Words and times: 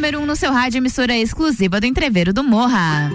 número 0.00 0.20
1 0.20 0.22
um 0.22 0.26
no 0.26 0.34
seu 0.34 0.50
rádio, 0.50 0.78
emissora 0.78 1.14
exclusiva 1.14 1.78
do 1.78 1.84
Entreveiro 1.84 2.32
do 2.32 2.42
Morra. 2.42 3.10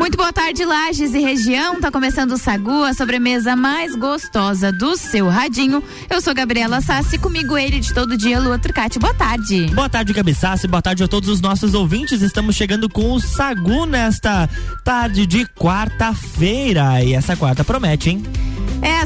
Muito 0.00 0.16
boa 0.16 0.32
tarde, 0.32 0.64
Lages 0.64 1.14
e 1.14 1.20
região. 1.20 1.80
Tá 1.80 1.92
começando 1.92 2.32
o 2.32 2.38
Sagu, 2.38 2.82
a 2.82 2.92
sobremesa 2.92 3.54
mais 3.54 3.94
gostosa 3.94 4.72
do 4.72 4.96
seu 4.96 5.28
radinho. 5.28 5.80
Eu 6.10 6.20
sou 6.20 6.34
Gabriela 6.34 6.80
Sassi, 6.80 7.18
comigo 7.18 7.56
ele 7.56 7.78
de 7.78 7.94
todo 7.94 8.16
dia, 8.16 8.40
Lua 8.40 8.58
Turcati. 8.58 8.98
Boa 8.98 9.14
tarde. 9.14 9.66
Boa 9.72 9.88
tarde, 9.88 10.12
Gabi 10.12 10.34
Sassi. 10.34 10.66
Boa 10.66 10.82
tarde 10.82 11.04
a 11.04 11.08
todos 11.08 11.28
os 11.28 11.40
nossos 11.40 11.72
ouvintes. 11.72 12.22
Estamos 12.22 12.56
chegando 12.56 12.88
com 12.88 13.12
o 13.12 13.20
Sagu 13.20 13.86
nesta 13.86 14.50
tarde 14.82 15.24
de 15.24 15.46
quarta-feira. 15.46 17.00
E 17.04 17.14
essa 17.14 17.36
quarta 17.36 17.62
promete, 17.62 18.10
hein? 18.10 18.24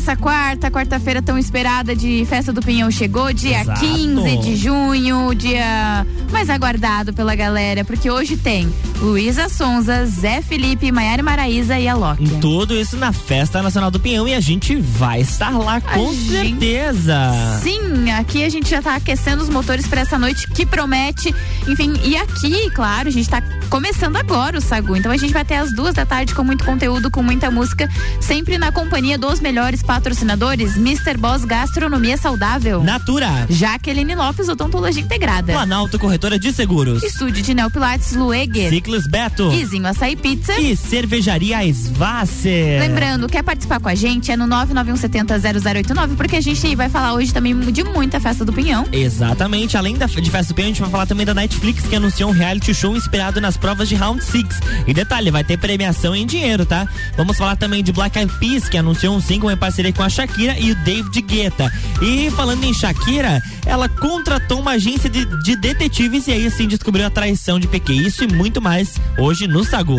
Essa 0.00 0.16
quarta, 0.16 0.70
quarta-feira 0.70 1.20
tão 1.20 1.36
esperada 1.36 1.94
de 1.94 2.24
Festa 2.24 2.54
do 2.54 2.62
Pinhão 2.62 2.90
chegou, 2.90 3.34
dia 3.34 3.60
Exato. 3.60 3.80
15 3.80 4.38
de 4.38 4.56
junho, 4.56 5.34
dia 5.34 6.06
mais 6.32 6.48
aguardado 6.48 7.12
pela 7.12 7.34
galera, 7.34 7.84
porque 7.84 8.10
hoje 8.10 8.34
tem 8.34 8.72
Luísa 8.98 9.50
Sonza, 9.50 10.06
Zé 10.06 10.40
Felipe, 10.40 10.90
Maiara 10.90 11.22
Maraíza 11.22 11.78
e 11.78 11.86
a 11.86 11.94
Loki. 11.94 12.38
Tudo 12.40 12.74
isso 12.74 12.96
na 12.96 13.12
Festa 13.12 13.62
Nacional 13.62 13.90
do 13.90 14.00
Pinhão 14.00 14.26
e 14.26 14.32
a 14.32 14.40
gente 14.40 14.74
vai 14.76 15.20
estar 15.20 15.50
lá 15.50 15.82
com 15.82 16.14
certeza. 16.14 17.32
Sim, 17.62 18.10
aqui 18.10 18.42
a 18.42 18.48
gente 18.48 18.70
já 18.70 18.80
tá 18.80 18.94
aquecendo 18.94 19.42
os 19.42 19.50
motores 19.50 19.86
para 19.86 20.00
essa 20.00 20.18
noite 20.18 20.48
que 20.48 20.64
promete. 20.64 21.34
Enfim, 21.68 21.92
e 22.04 22.16
aqui, 22.16 22.70
claro, 22.70 23.08
a 23.08 23.12
gente 23.12 23.28
tá 23.28 23.42
começando 23.68 24.16
agora 24.16 24.56
o 24.56 24.62
Sagu. 24.62 24.96
Então 24.96 25.12
a 25.12 25.16
gente 25.18 25.32
vai 25.32 25.42
até 25.42 25.58
as 25.58 25.74
duas 25.74 25.94
da 25.94 26.06
tarde 26.06 26.34
com 26.34 26.42
muito 26.42 26.64
conteúdo, 26.64 27.10
com 27.10 27.22
muita 27.22 27.50
música, 27.50 27.86
sempre 28.18 28.56
na 28.56 28.72
companhia 28.72 29.18
dos 29.18 29.40
melhores 29.40 29.50
melhores 29.50 29.82
patrocinadores: 29.90 30.76
Mr. 30.76 31.16
Boss 31.16 31.44
Gastronomia 31.44 32.16
Saudável, 32.16 32.80
Natura, 32.80 33.44
Jaqueline 33.50 34.14
Lopes 34.14 34.48
Odontologia 34.48 35.02
Integrada, 35.02 35.52
Planalto 35.52 35.98
Corretora 35.98 36.38
de 36.38 36.52
Seguros, 36.52 37.02
Estúdio 37.02 37.42
de 37.42 37.52
Neopilates 37.52 38.14
Lueger, 38.14 38.70
Ciclos 38.70 39.08
Beto, 39.08 39.52
Izinho 39.52 39.88
Açaí 39.88 40.14
Pizza 40.14 40.56
e 40.60 40.76
Cervejaria 40.76 41.58
Svasser. 41.72 42.78
Lembrando, 42.78 43.28
quer 43.28 43.42
participar 43.42 43.80
com 43.80 43.88
a 43.88 43.94
gente? 43.96 44.30
É 44.30 44.36
no 44.36 44.46
991700089, 44.46 46.14
porque 46.16 46.36
a 46.36 46.40
gente 46.40 46.76
vai 46.76 46.88
falar 46.88 47.14
hoje 47.14 47.34
também 47.34 47.58
de 47.58 47.82
muita 47.82 48.20
festa 48.20 48.44
do 48.44 48.52
Pinhão. 48.52 48.86
Exatamente, 48.92 49.76
além 49.76 49.96
da, 49.96 50.06
de 50.06 50.30
festa 50.30 50.52
do 50.52 50.54
Pinhão, 50.54 50.68
a 50.68 50.72
gente 50.72 50.82
vai 50.82 50.90
falar 50.90 51.06
também 51.06 51.26
da 51.26 51.34
Netflix, 51.34 51.88
que 51.88 51.96
anunciou 51.96 52.30
um 52.30 52.32
reality 52.32 52.72
show 52.72 52.96
inspirado 52.96 53.40
nas 53.40 53.56
provas 53.56 53.88
de 53.88 53.96
Round 53.96 54.22
6. 54.22 54.44
E 54.86 54.94
detalhe, 54.94 55.32
vai 55.32 55.42
ter 55.42 55.58
premiação 55.58 56.14
em 56.14 56.24
dinheiro, 56.24 56.64
tá? 56.64 56.86
Vamos 57.16 57.36
falar 57.36 57.56
também 57.56 57.82
de 57.82 57.90
Black 57.90 58.16
Eyed 58.16 58.32
Peas, 58.38 58.68
que 58.68 58.78
anunciou 58.78 59.16
um 59.16 59.20
single 59.20 59.50
em 59.50 59.56
parceria 59.56 59.79
com 59.92 60.02
a 60.02 60.08
Shakira 60.08 60.58
e 60.58 60.72
o 60.72 60.74
David 60.84 61.20
Guetta. 61.22 61.72
E 62.02 62.30
falando 62.32 62.64
em 62.64 62.74
Shakira, 62.74 63.42
ela 63.64 63.88
contratou 63.88 64.60
uma 64.60 64.72
agência 64.72 65.08
de, 65.08 65.24
de 65.42 65.56
detetives 65.56 66.26
e 66.28 66.32
aí 66.32 66.46
assim 66.46 66.68
descobriu 66.68 67.06
a 67.06 67.10
traição 67.10 67.58
de 67.58 67.66
Piquet. 67.66 68.06
Isso 68.06 68.24
e 68.24 68.28
muito 68.28 68.60
mais 68.60 68.96
hoje 69.18 69.46
no 69.46 69.64
Sagu. 69.64 69.98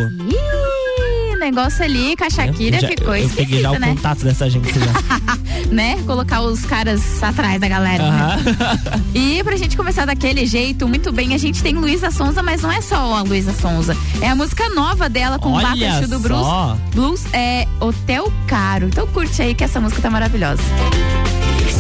negócio 1.40 1.84
ali 1.84 2.16
com 2.16 2.24
a 2.24 2.30
Shakira 2.30 2.80
já, 2.80 2.88
ficou 2.88 3.16
Eu 3.16 3.30
peguei 3.30 3.62
já 3.62 3.72
o 3.72 3.80
né? 3.80 3.88
contato 3.90 4.24
dessa 4.24 4.46
agência 4.46 4.80
já. 4.80 5.38
né? 5.72 6.02
Colocar 6.06 6.42
os 6.42 6.66
caras 6.66 7.24
atrás 7.24 7.60
da 7.60 7.68
galera. 7.68 8.04
Uh 8.04 8.08
-huh. 8.08 8.14
né? 8.14 9.04
E 9.14 9.44
pra 9.44 9.56
gente 9.56 9.76
começar 9.78 10.06
daquele 10.06 10.46
jeito, 10.46 10.88
muito 10.88 11.12
bem, 11.12 11.34
a 11.34 11.38
gente 11.38 11.64
tem 11.64 11.74
Luísa 11.76 12.12
Sonza, 12.12 12.44
mas 12.44 12.62
não 12.62 12.72
é 12.72 12.82
só 12.82 13.16
a 13.16 13.22
Luísa 13.22 13.54
Sonza. 13.54 13.96
É 14.22 14.30
a 14.30 14.36
música 14.36 14.70
nova 14.70 15.10
dela 15.10 15.40
com 15.40 15.54
o 15.54 15.62
Bacachu 15.62 16.08
do 16.08 16.20
Blues. 16.20 16.48
Blues 16.94 17.26
é 17.34 17.68
Hotel 17.80 18.32
Caro. 18.48 18.88
Então 18.88 19.08
curte 19.08 19.42
aí 19.42 19.56
que 19.56 19.64
essa 19.64 19.80
música 19.80 20.02
tá 20.02 20.10
maravilhosa. 20.10 20.62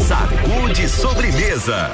Sacude 0.07 0.87
sobremesa. 0.89 1.91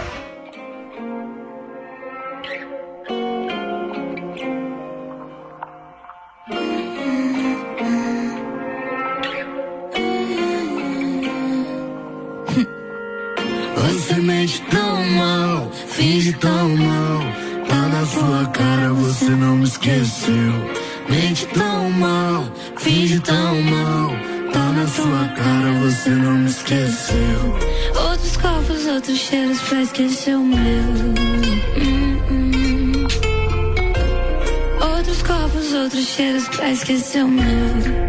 Finge 16.28 16.34
tão 16.34 16.76
mal. 16.76 17.22
Tá 17.68 17.88
na 17.88 18.06
sua 18.06 18.46
cara, 18.48 18.94
você 18.94 19.30
não 19.30 19.58
me 19.58 19.64
esqueceu. 19.64 20.54
Mente 21.10 21.46
tão 21.48 21.90
mal, 21.92 22.44
finge 22.78 23.20
tão 23.20 23.62
mal. 23.62 24.12
Tá 24.52 24.72
na 24.72 24.88
sua 24.88 25.28
cara, 25.36 25.72
você 25.82 26.10
não 26.10 26.38
me 26.40 26.50
esqueceu. 26.50 27.58
Outros 28.10 28.38
copos, 28.38 28.86
outros 28.88 29.18
cheiros 29.18 29.62
pra 29.62 29.82
esquecer 29.82 30.36
o 30.36 30.44
meu. 30.44 30.58
Hum, 31.78 32.22
hum. 32.30 33.08
Outros 34.96 35.22
copos, 35.22 35.74
outros 35.74 36.06
cheiros 36.06 36.48
pra 36.50 36.72
esquecer 36.72 37.24
o 37.24 37.28
meu. 37.28 38.08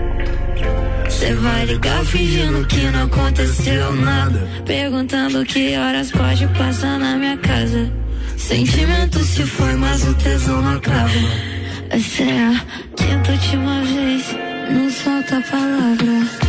Você 1.09 1.35
vai 1.35 1.67
ligar 1.67 2.05
fingindo 2.05 2.67
que 2.67 2.91
não 2.91 3.05
aconteceu 3.05 3.93
nada. 3.97 4.49
Perguntando 4.65 5.45
que 5.45 5.77
horas 5.77 6.11
pode 6.11 6.47
passar 6.49 6.99
na 6.99 7.17
minha 7.17 7.37
casa. 7.39 8.08
Sentimento 8.39 9.19
se 9.25 9.45
foi, 9.45 9.75
mas 9.75 10.05
o 10.05 10.15
tesão 10.15 10.63
não 10.63 10.77
acaba. 10.77 11.11
Essa 11.91 12.23
é 12.23 12.47
a 12.47 12.65
quinta 12.97 13.33
última 13.33 13.83
vez, 13.83 14.25
não 14.71 14.91
solta 14.91 15.39
a 15.39 15.43
palavra. 15.43 16.49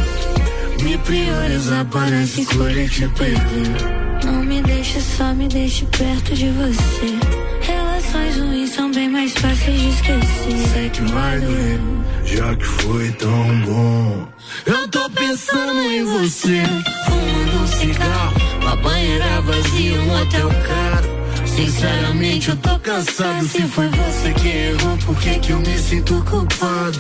Me 0.83 0.97
priorizar 0.99 1.85
parece 1.85 2.41
escolher 2.41 2.89
te 2.89 3.07
perder. 3.09 3.99
Não 4.23 4.43
me 4.43 4.61
deixe 4.61 5.01
só, 5.01 5.33
me 5.33 5.47
deixe 5.47 5.85
perto 5.85 6.33
de 6.35 6.49
você. 6.51 7.19
Relações 7.61 8.37
ruins 8.37 8.69
são 8.69 8.91
bem 8.91 9.09
mais 9.09 9.33
fáceis 9.33 9.81
de 9.81 9.89
esquecer. 9.89 10.69
Sei 10.73 10.89
que 10.89 11.01
vai 11.11 11.39
doer, 11.39 11.79
já 12.23 12.55
que 12.55 12.65
foi 12.65 13.11
tão 13.13 13.61
bom. 13.61 14.27
Eu 14.65 14.87
tô 14.89 15.09
pensando 15.09 15.81
em 15.81 16.03
você, 16.03 16.61
fumando 17.05 17.63
um 17.63 17.67
cigarro, 17.67 18.37
uma 18.61 18.75
banheira 18.77 19.41
vazia, 19.41 20.01
um 20.01 20.21
hotel 20.21 20.49
caro. 20.49 21.18
Sinceramente, 21.59 22.49
eu 22.51 22.55
tô 22.55 22.79
cansado. 22.79 23.45
Se 23.45 23.61
foi 23.63 23.89
você 23.89 24.33
que 24.33 24.47
errou, 24.47 24.97
por 25.05 25.19
que 25.19 25.39
que 25.39 25.51
eu 25.51 25.59
me 25.59 25.77
sinto 25.77 26.23
culpado? 26.23 26.99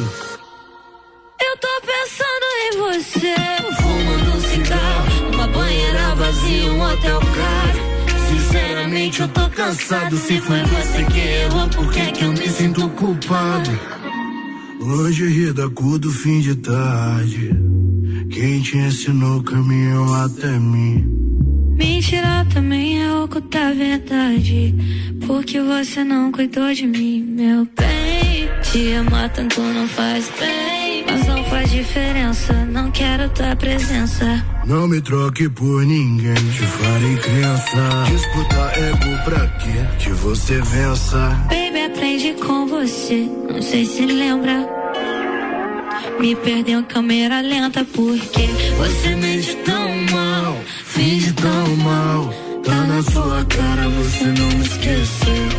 Eu 1.41 1.57
tô 1.61 1.81
pensando 1.81 2.45
em 2.65 2.77
você, 2.77 3.35
fumando 3.81 4.35
um 4.35 4.41
cigarro, 4.41 5.33
uma 5.33 5.47
banheira 5.47 6.15
vazia, 6.15 6.73
um 6.73 6.81
hotel 6.81 7.19
caro. 7.21 7.79
Sinceramente, 8.27 9.21
eu 9.21 9.29
tô 9.29 9.49
cansado. 9.49 10.17
Se 10.17 10.41
foi 10.41 10.61
você 10.63 11.05
que 11.05 11.19
errou, 11.19 11.69
por 11.69 11.91
que 11.93 12.11
que 12.11 12.25
eu 12.25 12.33
me 12.33 12.49
sinto 12.49 12.89
culpado? 12.89 13.71
Hoje 14.81 15.25
ri 15.25 15.53
da 15.53 15.69
cor 15.69 15.97
do 15.97 16.11
fim 16.11 16.41
de 16.41 16.55
tarde. 16.55 17.51
Quem 18.29 18.61
te 18.61 18.77
ensinou 18.77 19.41
caminhou 19.41 20.13
até 20.15 20.59
mim. 20.59 21.28
Também 22.59 23.01
é 23.01 23.13
ocultar 23.13 23.67
a 23.67 23.71
verdade. 23.71 24.75
Porque 25.25 25.61
você 25.61 26.03
não 26.03 26.29
cuidou 26.29 26.73
de 26.73 26.85
mim, 26.85 27.23
meu 27.23 27.65
bem. 27.77 28.49
Te 28.61 28.95
amar 28.95 29.29
tanto 29.29 29.61
não 29.61 29.87
faz 29.87 30.29
bem. 30.37 31.05
Mas 31.07 31.25
não 31.25 31.41
faz 31.45 31.71
diferença, 31.71 32.51
não 32.65 32.91
quero 32.91 33.29
tua 33.29 33.55
presença. 33.55 34.45
Não 34.65 34.89
me 34.89 34.99
troque 34.99 35.47
por 35.47 35.85
ninguém, 35.85 36.33
te 36.33 36.63
farei 36.63 37.15
crença. 37.15 38.11
Disputar 38.11 38.77
ego 38.77 39.23
pra 39.23 39.47
quê? 39.59 39.85
Que 39.97 40.09
você 40.09 40.59
vença. 40.59 41.29
Baby, 41.47 41.85
aprendi 41.85 42.33
com 42.33 42.67
você, 42.67 43.25
não 43.49 43.61
sei 43.61 43.85
se 43.85 44.05
lembra. 44.05 44.67
Me 46.19 46.35
perdeu 46.35 46.83
câmera 46.83 47.39
lenta 47.39 47.85
porque 47.85 48.47
você 48.77 49.15
mente 49.15 49.55
tão 49.63 49.87
mal, 50.11 50.57
finge 50.83 51.31
tão 51.31 51.75
mal. 51.77 52.48
Tá 52.69 52.85
na 52.85 53.01
sua 53.01 53.43
cara, 53.45 53.89
você 53.89 54.25
não 54.25 54.47
me 54.49 54.63
esqueceu. 54.63 55.49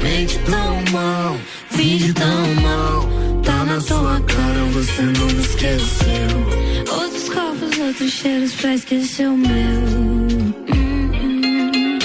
Mente 0.00 0.38
tão 0.48 0.92
mal, 0.92 1.36
finge 1.70 2.12
tão 2.12 2.54
mal. 2.62 3.08
Tá 3.42 3.64
na 3.64 3.80
sua 3.80 4.20
cara, 4.20 4.64
você 4.72 5.02
não 5.02 5.26
me 5.26 5.42
esqueceu. 5.42 6.94
Outros 7.00 7.28
copos, 7.30 7.78
outros 7.78 8.12
cheiros 8.12 8.52
pra 8.52 8.74
esquecer 8.74 9.26
o 9.26 9.36
meu. 9.36 9.52
Hum. 10.72 11.98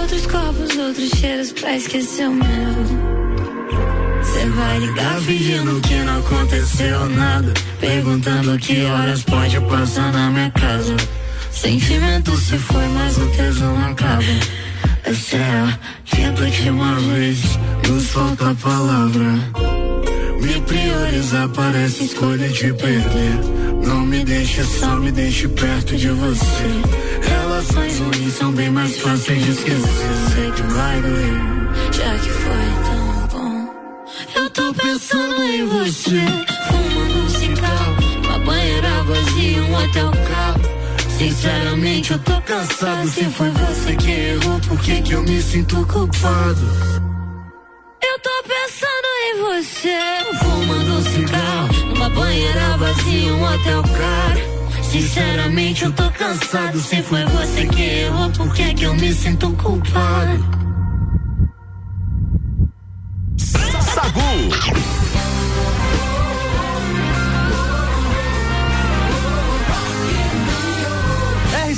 Outros 0.00 0.26
copos, 0.26 0.76
outros 0.76 1.10
cheiros 1.10 1.52
pra 1.52 1.76
esquecer 1.76 2.28
o 2.28 2.34
meu. 2.34 3.14
Você 4.20 4.46
vai 4.46 4.78
ligar 4.80 5.20
fingindo 5.20 5.80
que 5.80 5.94
não 5.94 6.18
aconteceu 6.18 7.08
nada. 7.10 7.54
Perguntando 7.78 8.58
que 8.58 8.84
horas 8.84 9.22
pode 9.22 9.60
passar 9.60 10.12
na 10.12 10.28
minha 10.30 10.50
casa. 10.50 10.96
Sentimento 11.54 12.36
se 12.36 12.58
foi, 12.58 12.86
mas 12.88 13.16
o 13.18 13.26
tesão 13.28 13.84
acaba. 13.84 14.22
Essa 15.04 15.36
é 15.36 15.60
a 15.60 15.78
quinta 16.04 16.42
última 16.42 16.94
vez, 16.96 17.38
nos 17.88 18.10
falta 18.10 18.50
a 18.50 18.54
palavra. 18.54 19.30
Me 20.40 20.60
priorizar 20.60 21.48
parece 21.50 22.04
escolha 22.04 22.48
te 22.50 22.72
perder. 22.72 23.40
Não 23.86 24.00
me 24.00 24.24
deixe 24.24 24.62
só, 24.64 24.96
me 24.96 25.12
deixe 25.12 25.48
perto 25.48 25.96
de 25.96 26.08
você. 26.08 26.64
Ela 27.30 27.54
Situações 27.62 27.98
ruins 27.98 28.34
são 28.34 28.52
bem 28.52 28.70
mais 28.70 29.00
fáceis 29.00 29.44
de 29.44 29.50
esquecer. 29.50 29.80
Sei 30.34 30.50
que 30.50 30.62
vai 30.62 31.00
doer, 31.00 31.40
já 31.92 32.18
que 32.18 32.30
foi 32.30 32.64
tão 32.84 33.28
bom. 33.28 33.74
Eu 34.34 34.50
tô 34.50 34.74
pensando 34.74 35.42
em 35.42 35.66
você, 35.66 36.20
fumando 36.68 37.24
um 37.24 37.28
cigarro, 37.30 37.96
uma 38.24 38.38
banheira 38.40 39.02
vazia, 39.04 39.62
um 39.62 39.74
hotel 39.74 40.10
caro. 40.10 40.73
Sinceramente 41.24 42.12
eu 42.12 42.18
tô 42.18 42.38
cansado. 42.42 43.08
Se 43.08 43.24
foi 43.30 43.50
você 43.50 43.96
que 43.96 44.10
errou, 44.10 44.60
por 44.68 44.78
que 44.78 45.00
que 45.00 45.12
eu 45.12 45.22
me 45.22 45.40
sinto 45.40 45.76
culpado? 45.86 46.60
Eu 48.02 48.20
tô 48.20 48.42
pensando 48.42 49.08
em 49.24 49.40
você, 49.40 49.98
fumando 50.38 50.98
um 50.98 51.02
cigarro, 51.02 51.86
numa 51.86 52.10
banheira 52.10 52.76
vazia, 52.76 53.32
um 53.32 53.42
hotel 53.42 53.82
caro. 53.82 54.82
Sinceramente 54.82 55.84
eu 55.84 55.92
tô 55.92 56.10
cansado. 56.10 56.78
Se 56.78 57.02
foi 57.02 57.24
você 57.24 57.66
que 57.68 57.82
errou, 57.82 58.30
por 58.30 58.54
que 58.54 58.74
que 58.74 58.84
eu 58.84 58.94
me 58.94 59.10
sinto 59.14 59.50
culpado? 59.52 60.44
Sagu. 63.38 64.93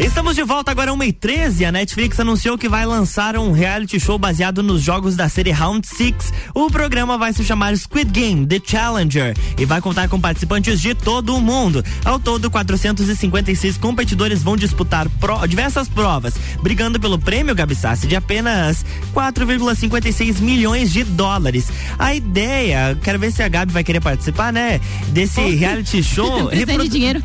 Estamos 0.00 0.34
de 0.34 0.42
volta 0.42 0.70
agora 0.70 0.94
1 0.94 1.02
e 1.02 1.12
13 1.12 1.64
A 1.66 1.70
Netflix 1.70 2.18
anunciou 2.18 2.56
que 2.56 2.70
vai 2.70 2.86
lançar 2.86 3.36
um 3.36 3.52
reality 3.52 4.00
show 4.00 4.18
baseado 4.18 4.62
nos 4.62 4.80
jogos 4.80 5.14
da 5.14 5.28
série 5.28 5.50
Round 5.50 5.86
6. 5.86 6.32
O 6.54 6.70
programa 6.70 7.18
vai 7.18 7.34
se 7.34 7.44
chamar 7.44 7.76
Squid 7.76 8.10
Game 8.10 8.46
The 8.46 8.62
Challenger 8.64 9.36
e 9.58 9.66
vai 9.66 9.78
contar 9.82 10.08
com 10.08 10.18
participantes 10.18 10.80
de 10.80 10.94
todo 10.94 11.36
o 11.36 11.40
mundo. 11.40 11.84
Ao 12.02 12.18
todo, 12.18 12.50
456 12.50 13.76
competidores 13.76 14.42
vão 14.42 14.56
disputar 14.56 15.06
pro, 15.20 15.46
diversas 15.46 15.86
provas, 15.86 16.32
brigando 16.62 16.98
pelo 16.98 17.18
prêmio 17.18 17.54
Gabi 17.54 17.74
Sassi 17.74 18.06
de 18.06 18.16
apenas 18.16 18.82
4,56 19.14 20.40
milhões 20.40 20.90
de 20.90 21.04
dólares. 21.04 21.68
A 21.98 22.14
ideia, 22.14 22.98
quero 23.02 23.18
ver 23.18 23.32
se 23.32 23.42
a 23.42 23.48
Gabi 23.48 23.70
vai 23.70 23.84
querer 23.84 24.00
participar, 24.00 24.50
né? 24.50 24.80
Desse 25.08 25.42
reality 25.42 26.00
show. 26.02 26.46
Reprodu... 26.46 26.88
dinheiro. 26.88 27.22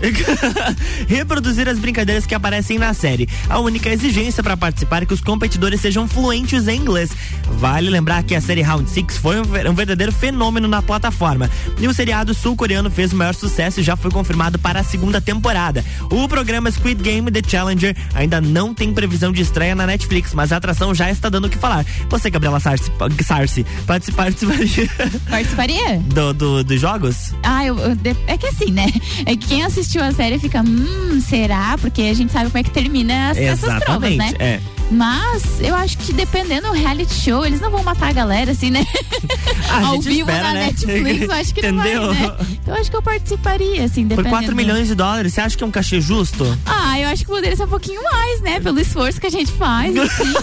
reproduzir 1.08 1.70
as 1.70 1.80
brincadeiras 1.80 2.26
que 2.26 2.36
aparecem 2.36 2.65
aparecem 2.66 2.80
na 2.80 2.94
série. 2.94 3.30
A 3.48 3.60
única 3.60 3.90
exigência 3.90 4.42
para 4.42 4.58
participar 4.58 5.04
é 5.04 5.06
que 5.06 5.14
os 5.14 5.22
competidores 5.22 5.80
sejam 5.80 6.08
fluentes 6.08 6.68
em 6.68 6.80
inglês. 6.80 7.12
Vale 7.60 7.90
lembrar 7.90 8.24
que 8.24 8.34
a 8.34 8.42
série 8.42 8.62
Round 8.62 8.90
Six 8.90 9.18
foi 9.18 9.40
um 9.40 9.74
verdadeiro 9.74 10.12
fenômeno 10.12 10.68
na 10.68 10.82
plataforma. 10.82 11.50
E 11.80 11.88
o 11.88 11.94
seriado 11.94 12.34
sul-coreano 12.34 12.90
fez 12.90 13.14
o 13.14 13.16
maior 13.16 13.36
sucesso 13.36 13.80
e 13.80 13.84
já 13.84 13.96
foi 13.96 14.10
confirmado 14.10 14.58
para 14.58 14.80
a 14.80 14.84
segunda 14.84 15.22
temporada. 15.22 15.86
O 16.12 16.28
programa 16.28 16.72
Squid 16.72 17.02
Game 17.02 17.30
The 17.32 17.42
Challenger 17.48 17.96
ainda 18.14 18.42
não 18.42 18.74
tem 18.74 18.94
previsão 18.94 19.32
de 19.32 19.42
estreia 19.42 19.76
na 19.76 19.86
Netflix, 19.86 20.34
mas 20.34 20.52
a 20.52 20.58
atração 20.58 20.94
já 20.94 21.10
está 21.12 21.30
dando 21.30 21.46
o 21.46 21.50
que 21.50 21.58
falar. 21.58 21.86
Você, 22.10 22.30
Gabriela 22.30 22.60
Sarsi, 22.60 22.92
Sarsi 23.24 23.66
participar, 23.86 24.24
participaria? 24.24 24.90
Participaria? 25.30 26.00
Do, 26.14 26.34
do, 26.34 26.64
dos 26.64 26.82
jogos? 26.82 27.34
Ah, 27.44 27.66
eu, 27.66 27.78
eu, 27.78 27.98
é 28.28 28.38
que 28.38 28.48
assim, 28.48 28.72
né? 28.72 28.86
É 29.26 29.36
que 29.36 29.48
quem 29.48 29.64
assistiu 29.64 30.04
a 30.04 30.12
série 30.12 30.40
fica, 30.40 30.62
hum, 30.62 31.22
será? 31.22 31.78
Porque 31.78 32.02
a 32.04 32.14
gente 32.14 32.32
sabe 32.32 32.45
sabe 32.46 32.52
como 32.52 32.58
é 32.60 32.64
que 32.64 32.72
termina 32.72 33.30
as, 33.32 33.38
essas 33.38 33.84
provas, 33.84 34.16
né? 34.16 34.34
É. 34.40 34.60
Mas 34.92 35.44
eu 35.62 35.74
acho 35.74 35.98
que 35.98 36.14
dependendo 36.14 36.68
do 36.68 36.74
reality 36.74 37.12
show, 37.12 37.44
eles 37.44 37.60
não 37.60 37.72
vão 37.72 37.84
matar 37.84 38.10
a 38.10 38.14
galera 38.14 38.52
assim, 38.52 38.70
né? 38.70 38.86
A 39.68 39.88
Ao 39.88 39.96
gente 39.96 40.10
vivo 40.10 40.30
espera, 40.30 40.44
na 40.44 40.54
né? 40.54 40.66
Netflix, 40.68 41.22
eu 41.24 41.32
acho 41.32 41.54
que 41.56 41.60
Entendeu? 41.62 42.02
não 42.04 42.14
vai, 42.14 42.28
né? 42.28 42.36
Então 42.52 42.76
eu 42.76 42.82
acho 42.82 42.92
que 42.92 42.96
eu 42.96 43.02
participaria, 43.02 43.84
assim, 43.84 44.04
Por 44.04 44.10
dependendo. 44.18 44.30
4 44.30 44.56
milhões 44.56 44.88
de 44.88 44.94
dólares, 44.94 45.34
você 45.34 45.42
acha 45.42 45.58
que 45.58 45.64
é 45.64 45.68
um 45.68 45.72
cachê 45.72 46.00
justo? 46.00 46.46
Ah, 46.68 47.00
eu 47.00 47.10
acho 47.10 47.24
que 47.24 47.28
poderia 47.32 47.56
ser 47.58 47.64
um 47.64 47.68
pouquinho 47.68 48.02
mais, 48.04 48.42
né? 48.42 48.60
Pelo 48.60 48.80
esforço 48.80 49.20
que 49.20 49.26
a 49.26 49.32
gente 49.32 49.52
faz, 49.54 49.98
assim. 49.98 50.34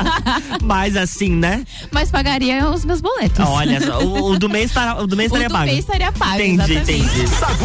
Mas 0.64 0.96
assim, 0.96 1.30
né? 1.36 1.64
mas 1.90 2.10
pagaria 2.10 2.68
os 2.70 2.84
meus 2.84 3.00
boletos. 3.02 3.44
Olha, 3.46 3.80
só, 3.80 3.98
o, 4.02 4.32
o 4.32 4.38
do 4.38 4.48
mês 4.48 4.70
estará, 4.70 5.00
o 5.00 5.06
do 5.06 5.16
mês 5.16 5.30
o 5.32 5.36
estaria 5.36 5.48
do 5.48 5.52
pago. 5.52 5.66
mês 5.66 5.78
estaria 5.80 6.12
pago, 6.12 6.34
Entendi, 6.40 6.72
exatamente. 6.72 6.92
entendi. 6.92 7.28
Sagu, 7.28 7.64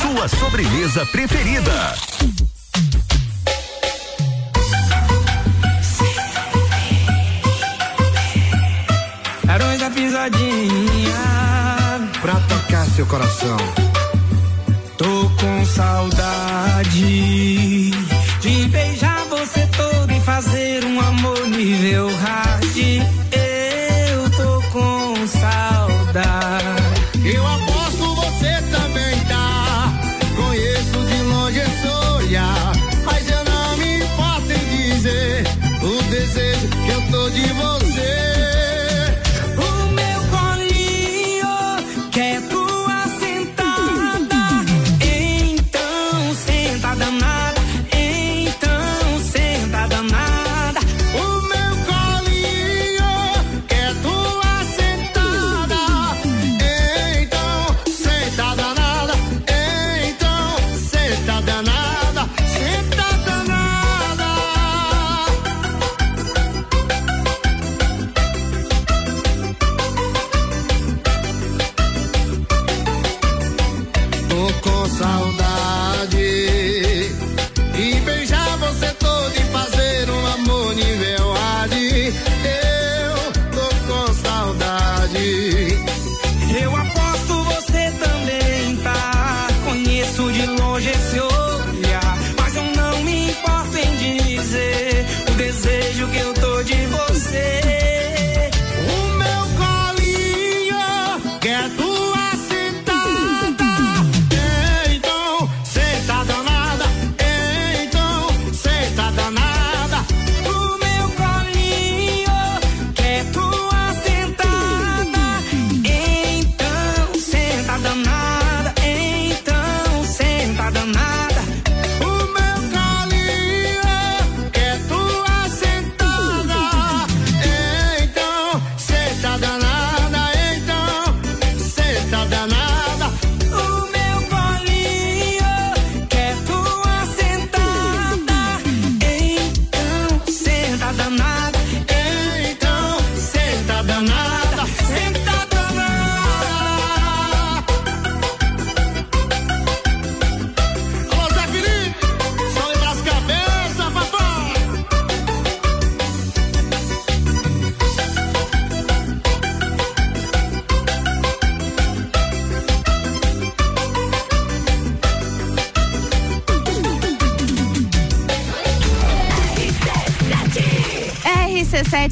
sua 0.00 0.28
sobremesa 0.28 1.06
preferida. 1.06 1.94
Pisadinha. 10.22 11.18
Pra 12.20 12.34
tocar 12.34 12.86
seu 12.94 13.04
coração. 13.06 13.56
Tô 14.96 15.28
com 15.40 15.64
saudade 15.64 17.00
de 18.40 18.68
beijar 18.68 19.24
você 19.28 19.66
todo 19.76 20.12
e 20.12 20.20
fazer 20.20 20.84
um 20.84 21.00
amor 21.00 21.48
nível 21.48 22.08
hard. 22.16 23.41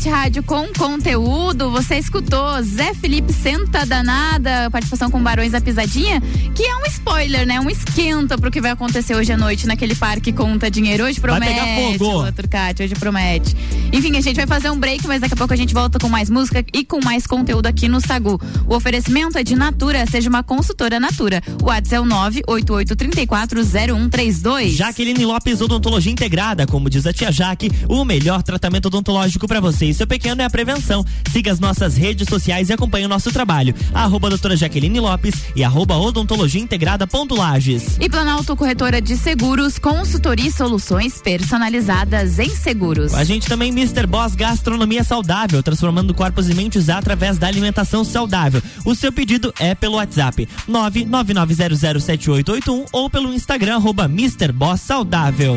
RC7 0.00 0.08
Rádio 0.08 0.42
com 0.42 0.72
conteúdo. 0.72 1.70
Você 1.70 1.96
escutou 1.96 2.62
Zé 2.62 2.94
Felipe 2.94 3.32
Senta 3.32 3.84
Danada, 3.84 4.70
participação 4.70 5.10
com 5.10 5.22
Barões 5.22 5.52
da 5.52 5.60
Pisadinha, 5.60 6.20
que 6.54 6.62
é 6.62 6.76
um 6.76 6.86
spoiler, 6.86 7.46
né? 7.46 7.60
Um 7.60 7.68
esquenta 7.68 8.38
pro 8.38 8.50
que 8.50 8.60
vai 8.60 8.70
acontecer 8.70 9.14
hoje 9.14 9.32
à 9.32 9.36
noite 9.36 9.66
naquele 9.66 9.94
parque 9.94 10.32
Conta 10.32 10.70
Dinheiro. 10.70 11.04
Hoje 11.04 11.20
promete. 11.20 11.52
pegar 11.52 11.98
fogo. 11.98 12.32
Turcati, 12.32 12.82
hoje 12.82 12.94
promete. 12.94 13.54
Enfim, 13.92 14.16
a 14.16 14.20
gente 14.20 14.36
vai 14.36 14.46
fazer 14.46 14.70
um 14.70 14.78
break, 14.78 15.04
mas 15.06 15.20
daqui 15.20 15.34
a 15.34 15.36
pouco 15.36 15.52
a 15.52 15.56
gente 15.56 15.74
volta 15.74 15.98
com 15.98 16.08
mais 16.08 16.30
música 16.30 16.64
e 16.72 16.84
com 16.84 17.00
mais 17.04 17.26
conteúdo 17.26 17.66
aqui 17.66 17.88
no 17.88 18.00
Sagu. 18.00 18.40
O 18.66 18.74
oferecimento 18.74 19.36
é 19.36 19.42
de 19.42 19.56
Natura, 19.56 20.06
seja 20.06 20.28
uma 20.28 20.44
consultora 20.44 21.00
Natura. 21.00 21.42
O 21.60 21.66
WhatsApp 21.66 21.96
é 21.96 22.00
o 22.00 22.04
988340132. 22.04 24.70
Jaqueline 24.70 25.24
Lopes 25.24 25.60
Odontologia 25.60 26.12
Integrada, 26.12 26.66
como 26.66 26.88
diz 26.88 27.04
a 27.04 27.12
tia 27.12 27.32
Jaque, 27.32 27.68
o 27.88 28.04
melhor 28.04 28.44
tratamento 28.44 28.86
odontológico 28.86 29.48
para 29.48 29.60
você 29.60 29.86
e 29.86 29.94
seu 29.94 30.06
pequeno 30.06 30.40
é 30.40 30.44
a 30.44 30.50
prevenção. 30.50 31.04
Siga 31.32 31.50
as 31.50 31.58
nossas 31.58 31.96
redes 31.96 32.28
sociais 32.28 32.68
e 32.68 32.72
acompanhe 32.72 33.06
o 33.06 33.08
nosso 33.08 33.32
trabalho. 33.32 33.74
Arroba 33.92 34.28
doutora 34.28 34.56
Jaqueline 34.56 35.00
Lopes 35.00 35.34
e 35.56 35.64
arroba 35.64 35.96
odontologia 35.96 36.60
integrada 36.60 37.08
ponto 37.08 37.34
Lages. 37.34 37.96
E 38.00 38.08
Planalto 38.08 38.54
Corretora 38.54 39.02
de 39.02 39.16
Seguros, 39.16 39.78
consultoria 39.78 40.48
e 40.48 40.52
soluções 40.52 41.20
personalizadas 41.20 42.38
em 42.38 42.50
seguros. 42.50 43.14
A 43.14 43.24
gente 43.24 43.48
também 43.48 43.72
Mr. 43.80 44.06
Boss 44.06 44.34
Gastronomia 44.34 45.02
Saudável, 45.02 45.62
transformando 45.62 46.12
corpos 46.12 46.50
e 46.50 46.54
mentes 46.54 46.90
através 46.90 47.38
da 47.38 47.46
alimentação 47.46 48.04
saudável. 48.04 48.62
O 48.84 48.94
seu 48.94 49.10
pedido 49.10 49.54
é 49.58 49.74
pelo 49.74 49.96
WhatsApp 49.96 50.46
999007881 50.68 52.88
ou 52.92 53.08
pelo 53.08 53.32
Instagram 53.32 53.76
arroba 53.76 54.04
Mr. 54.04 54.52
Boss 54.52 54.82
Saudável. 54.82 55.56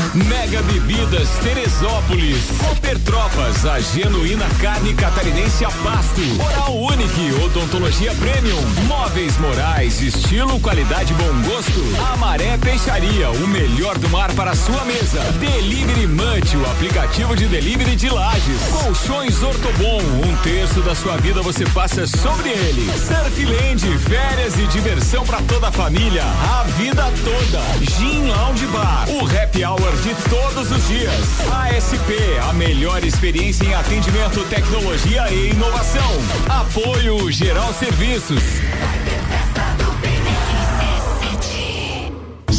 Mega 0.13 0.61
Bebidas 0.63 1.29
Teresópolis. 1.41 2.43
Cooper 2.59 2.99
Tropas, 2.99 3.65
a 3.65 3.79
genuína 3.79 4.45
carne 4.59 4.93
catarinense 4.93 5.63
a 5.63 5.69
pasto. 5.69 6.21
Oral 6.37 6.75
Unique. 6.75 7.33
Odontologia 7.45 8.13
Premium. 8.15 8.61
Móveis 8.87 9.37
Morais, 9.37 10.01
estilo, 10.01 10.59
qualidade, 10.59 11.13
bom 11.13 11.49
gosto. 11.49 11.81
Amaré 12.13 12.57
Peixaria, 12.57 13.29
o 13.29 13.47
melhor 13.47 13.97
do 13.97 14.09
mar 14.09 14.33
para 14.33 14.53
sua 14.53 14.83
mesa. 14.83 15.21
Delivery 15.39 16.07
Munch, 16.07 16.57
o 16.57 16.69
aplicativo 16.71 17.33
de 17.33 17.47
delivery 17.47 17.95
de 17.95 18.09
lajes. 18.09 18.61
Colchões 18.69 19.41
Ortobon, 19.41 20.01
um 20.27 20.35
terço 20.43 20.81
da 20.81 20.93
sua 20.93 21.15
vida 21.17 21.41
você 21.41 21.63
passa 21.67 22.05
sobre 22.05 22.49
ele. 22.49 22.91
Surfland, 22.97 23.97
férias 23.99 24.57
e 24.59 24.67
diversão 24.67 25.23
para 25.23 25.41
toda 25.43 25.69
a 25.69 25.71
família, 25.71 26.23
a 26.23 26.63
vida 26.77 27.03
toda. 27.23 27.61
Gin 27.95 28.27
Lounge 28.27 28.65
Bar, 28.67 29.05
o 29.09 29.25
happy 29.25 29.63
hour 29.63 30.00
de 30.01 30.15
todos 30.29 30.71
os 30.71 30.87
dias. 30.87 31.39
ASP, 31.51 32.39
a 32.49 32.53
melhor 32.53 33.03
experiência 33.03 33.65
em 33.65 33.73
atendimento, 33.75 34.43
tecnologia 34.45 35.31
e 35.31 35.51
inovação. 35.51 36.11
Apoio 36.49 37.31
Geral 37.31 37.71
Serviços. 37.73 38.41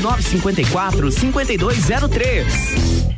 9954 0.00 1.10
5203. 1.10 3.17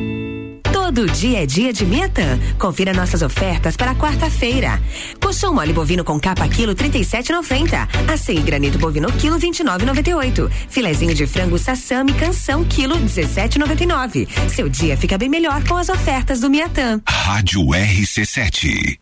Todo 0.93 1.07
dia 1.09 1.43
é 1.43 1.45
dia 1.45 1.71
de 1.71 1.85
Miatã. 1.85 2.37
Confira 2.59 2.91
nossas 2.91 3.21
ofertas 3.21 3.77
para 3.77 3.95
quarta-feira. 3.95 4.77
Colchão 5.21 5.53
mole 5.53 5.71
bovino 5.71 6.03
com 6.03 6.19
capa 6.19 6.45
quilo 6.49 6.75
37,90. 6.75 8.11
Açaí 8.13 8.41
granito 8.41 8.77
bovino 8.77 9.09
quilo 9.13 9.39
29,98. 9.39 10.51
Filezinho 10.67 11.15
de 11.15 11.25
frango 11.25 11.57
sassami 11.57 12.13
canção 12.13 12.65
quilo 12.65 12.97
17,99. 12.97 14.27
Seu 14.49 14.67
dia 14.67 14.97
fica 14.97 15.17
bem 15.17 15.29
melhor 15.29 15.63
com 15.63 15.77
as 15.77 15.87
ofertas 15.87 16.41
do 16.41 16.49
Miatã. 16.49 16.99
Rádio 17.07 17.61
RC7. 17.67 19.00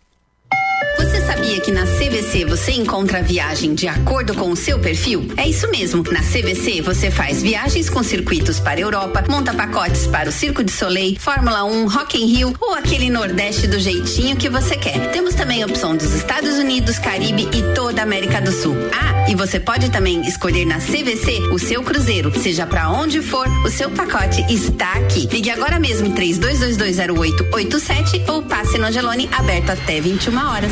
Você 0.97 1.21
sabia 1.21 1.61
que 1.61 1.71
na 1.71 1.85
CVC 1.85 2.45
você 2.45 2.73
encontra 2.73 3.23
viagem 3.23 3.73
de 3.73 3.87
acordo 3.87 4.33
com 4.33 4.51
o 4.51 4.55
seu 4.55 4.79
perfil? 4.79 5.27
É 5.37 5.47
isso 5.47 5.69
mesmo. 5.71 6.03
Na 6.11 6.21
CVC 6.21 6.81
você 6.81 7.09
faz 7.09 7.41
viagens 7.41 7.89
com 7.89 8.03
circuitos 8.03 8.59
para 8.59 8.79
a 8.79 8.81
Europa, 8.81 9.23
monta 9.29 9.53
pacotes 9.53 10.07
para 10.07 10.29
o 10.29 10.31
Circo 10.31 10.63
de 10.63 10.71
Soleil, 10.71 11.17
Fórmula 11.19 11.63
1, 11.63 11.87
Rock 11.87 12.21
in 12.21 12.25
Rio 12.25 12.53
ou 12.59 12.73
aquele 12.73 13.09
Nordeste 13.09 13.67
do 13.67 13.79
jeitinho 13.79 14.35
que 14.35 14.49
você 14.49 14.75
quer. 14.75 15.11
Temos 15.11 15.35
também 15.35 15.63
a 15.63 15.65
opção 15.65 15.95
dos 15.95 16.13
Estados 16.13 16.57
Unidos, 16.57 16.99
Caribe 16.99 17.47
e 17.53 17.73
toda 17.73 18.01
a 18.01 18.03
América 18.03 18.41
do 18.41 18.51
Sul. 18.51 18.75
Ah, 18.93 19.29
e 19.29 19.35
você 19.35 19.59
pode 19.59 19.89
também 19.89 20.27
escolher 20.27 20.65
na 20.65 20.79
CVC 20.79 21.39
o 21.51 21.59
seu 21.59 21.81
cruzeiro. 21.83 22.37
Seja 22.37 22.65
para 22.65 22.89
onde 22.89 23.21
for, 23.21 23.47
o 23.65 23.69
seu 23.69 23.89
pacote 23.89 24.41
está 24.53 24.93
aqui. 24.93 25.27
Ligue 25.31 25.49
agora 25.49 25.79
mesmo 25.79 26.13
32220887 26.13 28.27
ou 28.27 28.43
passe 28.43 28.77
no 28.77 28.87
Angelone 28.87 29.29
aberto 29.31 29.69
até 29.69 30.01
21 30.01 30.37
horas. 30.37 30.68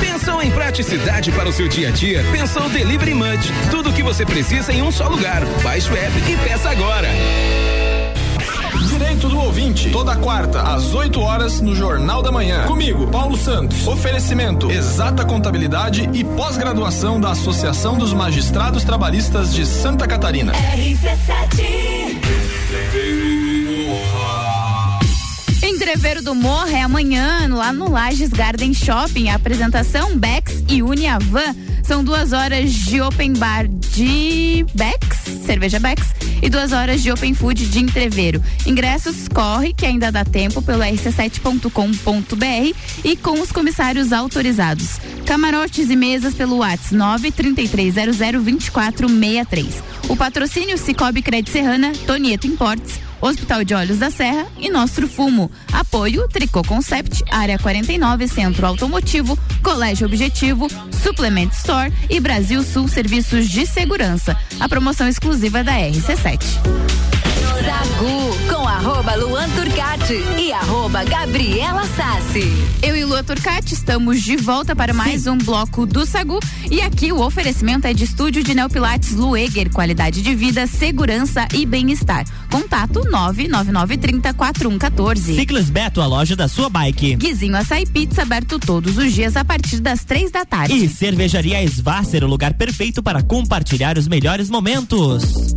Pensou 0.00 0.42
em 0.42 0.50
praticidade 0.50 1.30
para 1.32 1.48
o 1.48 1.52
seu 1.52 1.68
dia 1.68 1.88
a 1.88 1.90
dia? 1.90 2.24
Pensou 2.32 2.68
Delivery 2.68 3.14
Munch. 3.14 3.52
Tudo 3.70 3.90
o 3.90 3.92
que 3.92 4.02
você 4.02 4.24
precisa 4.24 4.72
em 4.72 4.82
um 4.82 4.90
só 4.90 5.08
lugar. 5.08 5.44
Baixe 5.62 5.90
o 5.90 5.96
app 5.96 6.12
e 6.30 6.36
peça 6.48 6.70
agora. 6.70 7.08
Direito 8.88 9.28
do 9.28 9.38
ouvinte, 9.38 9.90
toda 9.90 10.14
quarta, 10.16 10.62
às 10.62 10.94
8 10.94 11.20
horas, 11.20 11.60
no 11.60 11.74
Jornal 11.74 12.22
da 12.22 12.30
Manhã. 12.30 12.66
Comigo, 12.66 13.06
Paulo 13.08 13.36
Santos. 13.36 13.86
Oferecimento: 13.86 14.70
exata 14.70 15.24
contabilidade 15.24 16.08
e 16.12 16.22
pós-graduação 16.22 17.20
da 17.20 17.32
Associação 17.32 17.98
dos 17.98 18.12
Magistrados 18.12 18.84
Trabalhistas 18.84 19.52
de 19.52 19.66
Santa 19.66 20.06
Catarina. 20.06 20.52
Entreveiro 25.86 26.20
do 26.20 26.34
Morro 26.34 26.66
é 26.66 26.82
amanhã, 26.82 27.46
lá 27.48 27.72
no 27.72 27.88
Lages 27.88 28.30
Garden 28.30 28.74
Shopping. 28.74 29.28
A 29.28 29.36
apresentação 29.36 30.18
Bex 30.18 30.64
e 30.68 30.82
Uniavan. 30.82 31.54
São 31.84 32.02
duas 32.02 32.32
horas 32.32 32.72
de 32.72 33.00
open 33.00 33.34
bar 33.34 33.68
de 33.68 34.66
Bex, 34.74 35.44
cerveja 35.46 35.78
Bex, 35.78 36.12
e 36.42 36.50
duas 36.50 36.72
horas 36.72 37.04
de 37.04 37.12
open 37.12 37.34
food 37.34 37.68
de 37.68 37.78
Entreveiro. 37.78 38.42
Ingressos 38.66 39.28
corre, 39.28 39.72
que 39.72 39.86
ainda 39.86 40.10
dá 40.10 40.24
tempo, 40.24 40.60
pelo 40.60 40.82
rc7.com.br 40.82 42.76
e 43.04 43.16
com 43.16 43.40
os 43.40 43.52
comissários 43.52 44.12
autorizados. 44.12 44.98
Camarotes 45.24 45.88
e 45.88 45.94
mesas 45.94 46.34
pelo 46.34 46.56
WhatsApp 46.56 46.96
933002463. 46.96 49.66
O 50.08 50.16
patrocínio 50.16 50.76
Cicobi 50.78 51.22
Cred 51.22 51.48
Serrana, 51.48 51.92
Tonieto 52.08 52.48
Importes, 52.48 53.05
Hospital 53.20 53.64
de 53.64 53.74
Olhos 53.74 53.98
da 53.98 54.10
Serra 54.10 54.46
e 54.58 54.68
Nostro 54.68 55.08
Fumo. 55.08 55.50
Apoio 55.72 56.28
Tricô 56.28 56.62
Concept, 56.62 57.24
Área 57.30 57.58
49, 57.58 58.28
Centro 58.28 58.66
Automotivo, 58.66 59.38
Colégio 59.62 60.06
Objetivo, 60.06 60.68
Suplement 61.02 61.50
Store 61.52 61.92
e 62.08 62.20
Brasil 62.20 62.62
Sul 62.62 62.88
Serviços 62.88 63.48
de 63.48 63.66
Segurança. 63.66 64.36
A 64.60 64.68
promoção 64.68 65.08
exclusiva 65.08 65.62
da 65.62 65.72
RC7. 65.72 66.40
Sagu 67.64 68.15
Turcati 68.76 70.22
e 70.38 70.52
arroba 70.52 71.02
Gabriela 71.02 71.86
Sassi. 71.86 72.42
Eu 72.82 72.94
e 72.94 73.06
Lua 73.06 73.22
Turcati 73.22 73.72
estamos 73.72 74.22
de 74.22 74.36
volta 74.36 74.76
para 74.76 74.92
mais 74.92 75.26
um 75.26 75.38
bloco 75.38 75.86
do 75.86 76.04
Sagu 76.04 76.38
e 76.70 76.82
aqui 76.82 77.10
o 77.10 77.22
oferecimento 77.22 77.86
é 77.86 77.94
de 77.94 78.04
estúdio 78.04 78.44
de 78.44 78.54
Neopilates 78.54 79.14
Lueger, 79.14 79.70
qualidade 79.70 80.20
de 80.20 80.34
vida, 80.34 80.66
segurança 80.66 81.48
e 81.54 81.64
bem-estar. 81.64 82.26
Contato 82.50 83.00
999304114. 83.00 85.36
Ciclis 85.36 85.70
Beto, 85.70 86.02
a 86.02 86.06
loja 86.06 86.36
da 86.36 86.46
sua 86.46 86.68
bike. 86.68 87.16
Guizinho 87.16 87.56
Açaí 87.56 87.86
Pizza 87.86 88.20
aberto 88.22 88.58
todos 88.58 88.98
os 88.98 89.10
dias 89.12 89.38
a 89.38 89.44
partir 89.44 89.80
das 89.80 90.04
três 90.04 90.30
da 90.30 90.44
tarde. 90.44 90.74
E 90.74 90.86
Cervejaria 90.86 91.64
Svasser, 91.64 92.22
o 92.24 92.28
lugar 92.28 92.52
perfeito 92.52 93.02
para 93.02 93.22
compartilhar 93.22 93.96
os 93.96 94.06
melhores 94.06 94.50
momentos. 94.50 95.56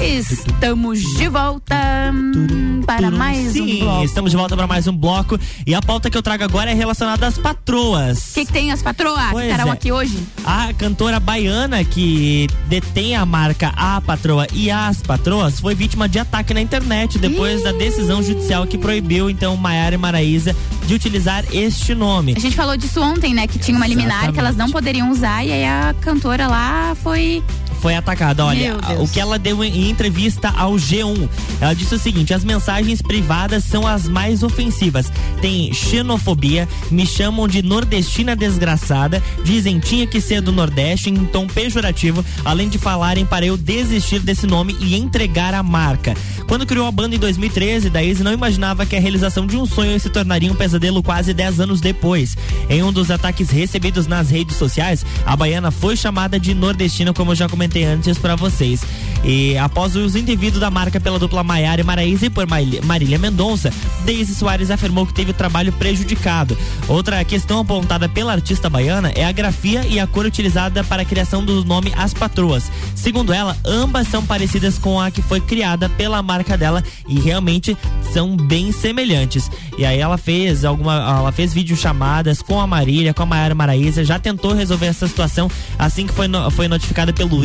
Estamos 0.00 1.00
de 1.00 1.28
volta 1.28 1.76
para 2.86 3.10
mais 3.10 3.52
Sim, 3.52 3.82
um 3.82 3.84
bloco. 3.84 4.04
estamos 4.04 4.30
de 4.30 4.36
volta 4.36 4.56
para 4.56 4.66
mais 4.66 4.86
um 4.86 4.96
bloco. 4.96 5.38
E 5.66 5.74
a 5.74 5.80
pauta 5.80 6.10
que 6.10 6.16
eu 6.16 6.22
trago 6.22 6.44
agora 6.44 6.70
é 6.70 6.74
relacionada 6.74 7.26
às 7.26 7.38
patroas. 7.38 8.30
O 8.30 8.34
que, 8.34 8.46
que 8.46 8.52
tem 8.52 8.72
as 8.72 8.82
patroas 8.82 9.30
que 9.30 9.42
estarão 9.42 9.68
é. 9.68 9.70
aqui 9.70 9.92
hoje? 9.92 10.18
A 10.44 10.72
cantora 10.74 11.20
baiana 11.20 11.84
que 11.84 12.48
detém 12.68 13.16
a 13.16 13.24
marca 13.24 13.72
A 13.76 14.00
Patroa 14.00 14.46
e 14.52 14.70
As 14.70 15.02
Patroas 15.02 15.60
foi 15.60 15.74
vítima 15.74 16.08
de 16.08 16.18
ataque 16.18 16.52
na 16.52 16.60
internet 16.60 17.18
depois 17.18 17.62
da 17.62 17.72
decisão 17.72 18.22
judicial 18.22 18.66
que 18.66 18.76
proibiu 18.78 19.30
então 19.30 19.56
Maiara 19.56 19.94
e 19.94 19.98
Maraísa 19.98 20.54
de 20.86 20.94
utilizar 20.94 21.44
este 21.52 21.94
nome. 21.94 22.34
A 22.36 22.40
gente 22.40 22.56
falou 22.56 22.76
disso 22.76 23.00
ontem, 23.00 23.34
né? 23.34 23.46
Que 23.46 23.58
tinha 23.58 23.76
uma 23.76 23.86
liminar 23.86 24.10
Exatamente. 24.10 24.34
que 24.34 24.40
elas 24.40 24.56
não 24.56 24.70
poderiam 24.70 25.10
usar 25.10 25.44
e 25.44 25.52
aí 25.52 25.64
a 25.64 25.94
cantora 26.00 26.48
lá 26.48 26.96
foi. 27.02 27.42
Foi 27.82 27.96
atacada. 27.96 28.46
Olha, 28.46 28.76
o 29.00 29.08
que 29.08 29.18
ela 29.18 29.40
deu 29.40 29.62
em 29.64 29.90
entrevista 29.90 30.50
ao 30.56 30.74
G1. 30.74 31.28
Ela 31.60 31.74
disse 31.74 31.96
o 31.96 31.98
seguinte: 31.98 32.32
as 32.32 32.44
mensagens 32.44 33.02
privadas 33.02 33.64
são 33.64 33.84
as 33.84 34.08
mais 34.08 34.44
ofensivas. 34.44 35.10
Tem 35.40 35.74
xenofobia, 35.74 36.68
me 36.92 37.04
chamam 37.04 37.48
de 37.48 37.60
nordestina 37.60 38.36
desgraçada, 38.36 39.20
dizem 39.42 39.80
tinha 39.80 40.06
que 40.06 40.20
ser 40.20 40.40
do 40.40 40.52
Nordeste 40.52 41.10
em 41.10 41.24
tom 41.24 41.48
pejorativo, 41.48 42.24
além 42.44 42.68
de 42.68 42.78
falarem 42.78 43.26
para 43.26 43.44
eu 43.44 43.56
desistir 43.56 44.20
desse 44.20 44.46
nome 44.46 44.76
e 44.78 44.94
entregar 44.94 45.52
a 45.52 45.62
marca. 45.62 46.14
Quando 46.46 46.66
criou 46.66 46.86
a 46.86 46.92
banda 46.92 47.16
em 47.16 47.18
2013, 47.18 47.90
Daisy 47.90 48.22
não 48.22 48.32
imaginava 48.32 48.86
que 48.86 48.94
a 48.94 49.00
realização 49.00 49.46
de 49.46 49.56
um 49.56 49.66
sonho 49.66 49.98
se 49.98 50.10
tornaria 50.10 50.52
um 50.52 50.54
pesadelo 50.54 51.02
quase 51.02 51.32
10 51.32 51.60
anos 51.60 51.80
depois. 51.80 52.36
Em 52.68 52.82
um 52.82 52.92
dos 52.92 53.10
ataques 53.10 53.50
recebidos 53.50 54.06
nas 54.06 54.30
redes 54.30 54.56
sociais, 54.56 55.04
a 55.24 55.34
baiana 55.34 55.70
foi 55.70 55.96
chamada 55.96 56.38
de 56.38 56.54
nordestina, 56.54 57.12
como 57.12 57.32
eu 57.32 57.36
já 57.36 57.48
comentei 57.48 57.71
antes 57.78 58.18
pra 58.18 58.36
vocês. 58.36 58.82
E 59.24 59.56
após 59.56 59.94
o 59.94 60.00
uso 60.00 60.18
indevido 60.18 60.58
da 60.58 60.68
marca 60.68 60.98
pela 61.00 61.16
dupla 61.18 61.44
Maiara 61.44 61.80
e 61.80 61.84
Maraísa 61.84 62.26
e 62.26 62.30
por 62.30 62.44
Marília 62.84 63.18
Mendonça, 63.20 63.72
Daisy 64.04 64.34
Soares 64.34 64.68
afirmou 64.70 65.06
que 65.06 65.14
teve 65.14 65.30
o 65.30 65.34
trabalho 65.34 65.72
prejudicado. 65.72 66.58
Outra 66.88 67.24
questão 67.24 67.60
apontada 67.60 68.08
pela 68.08 68.32
artista 68.32 68.68
baiana 68.68 69.12
é 69.14 69.24
a 69.24 69.30
grafia 69.30 69.86
e 69.86 70.00
a 70.00 70.06
cor 70.08 70.26
utilizada 70.26 70.82
para 70.82 71.02
a 71.02 71.04
criação 71.04 71.44
do 71.44 71.64
nome 71.64 71.92
As 71.96 72.12
Patroas. 72.12 72.70
Segundo 72.96 73.32
ela, 73.32 73.56
ambas 73.64 74.08
são 74.08 74.26
parecidas 74.26 74.76
com 74.76 75.00
a 75.00 75.08
que 75.10 75.22
foi 75.22 75.40
criada 75.40 75.88
pela 75.88 76.20
marca 76.20 76.56
dela 76.56 76.82
e 77.08 77.20
realmente 77.20 77.76
são 78.12 78.36
bem 78.36 78.72
semelhantes. 78.72 79.48
E 79.78 79.84
aí 79.86 80.00
ela 80.00 80.18
fez 80.18 80.64
alguma, 80.64 80.94
ela 80.94 81.30
fez 81.30 81.54
videochamadas 81.54 82.42
com 82.42 82.60
a 82.60 82.66
Marília, 82.66 83.14
com 83.14 83.22
a 83.22 83.26
Maiara 83.26 83.54
Maraísa, 83.54 84.04
já 84.04 84.18
tentou 84.18 84.52
resolver 84.52 84.86
essa 84.86 85.06
situação 85.06 85.48
assim 85.78 86.08
que 86.08 86.12
foi, 86.12 86.26
no- 86.26 86.50
foi 86.50 86.66
notificada 86.66 87.12
pelo 87.12 87.44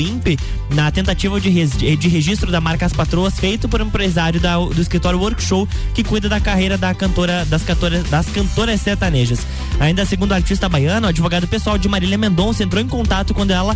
Na 0.70 0.92
tentativa 0.92 1.40
de, 1.40 1.66
de 1.96 2.08
registro 2.08 2.52
da 2.52 2.60
marca 2.60 2.86
As 2.86 2.94
Patroas 2.94 3.40
feito 3.40 3.68
por 3.70 3.82
um 3.82 3.86
empresário 3.86 4.40
da- 4.40 4.58
do 4.58 4.82
escritório 4.82 5.20
Workshow 5.20 5.68
que 5.94 6.04
cuida 6.04 6.28
da 6.28 6.40
carreira 6.40 6.78
da 6.78 6.94
cantora, 6.94 7.46
das 7.46 7.64
cantoras, 7.64 8.04
das 8.10 8.28
cantoras 8.28 8.82
sertanejas. 8.82 9.40
Ainda 9.80 10.06
segundo 10.06 10.34
a 10.34 10.36
artista 10.36 10.68
baiana, 10.68 11.08
o 11.08 11.10
advogado 11.10 11.48
pessoal 11.48 11.78
de 11.78 11.88
Marília 11.88 12.18
Mendonça 12.18 12.63
entrou 12.63 12.82
em 12.82 12.88
contato 12.88 13.34
quando 13.34 13.52
ela, 13.52 13.76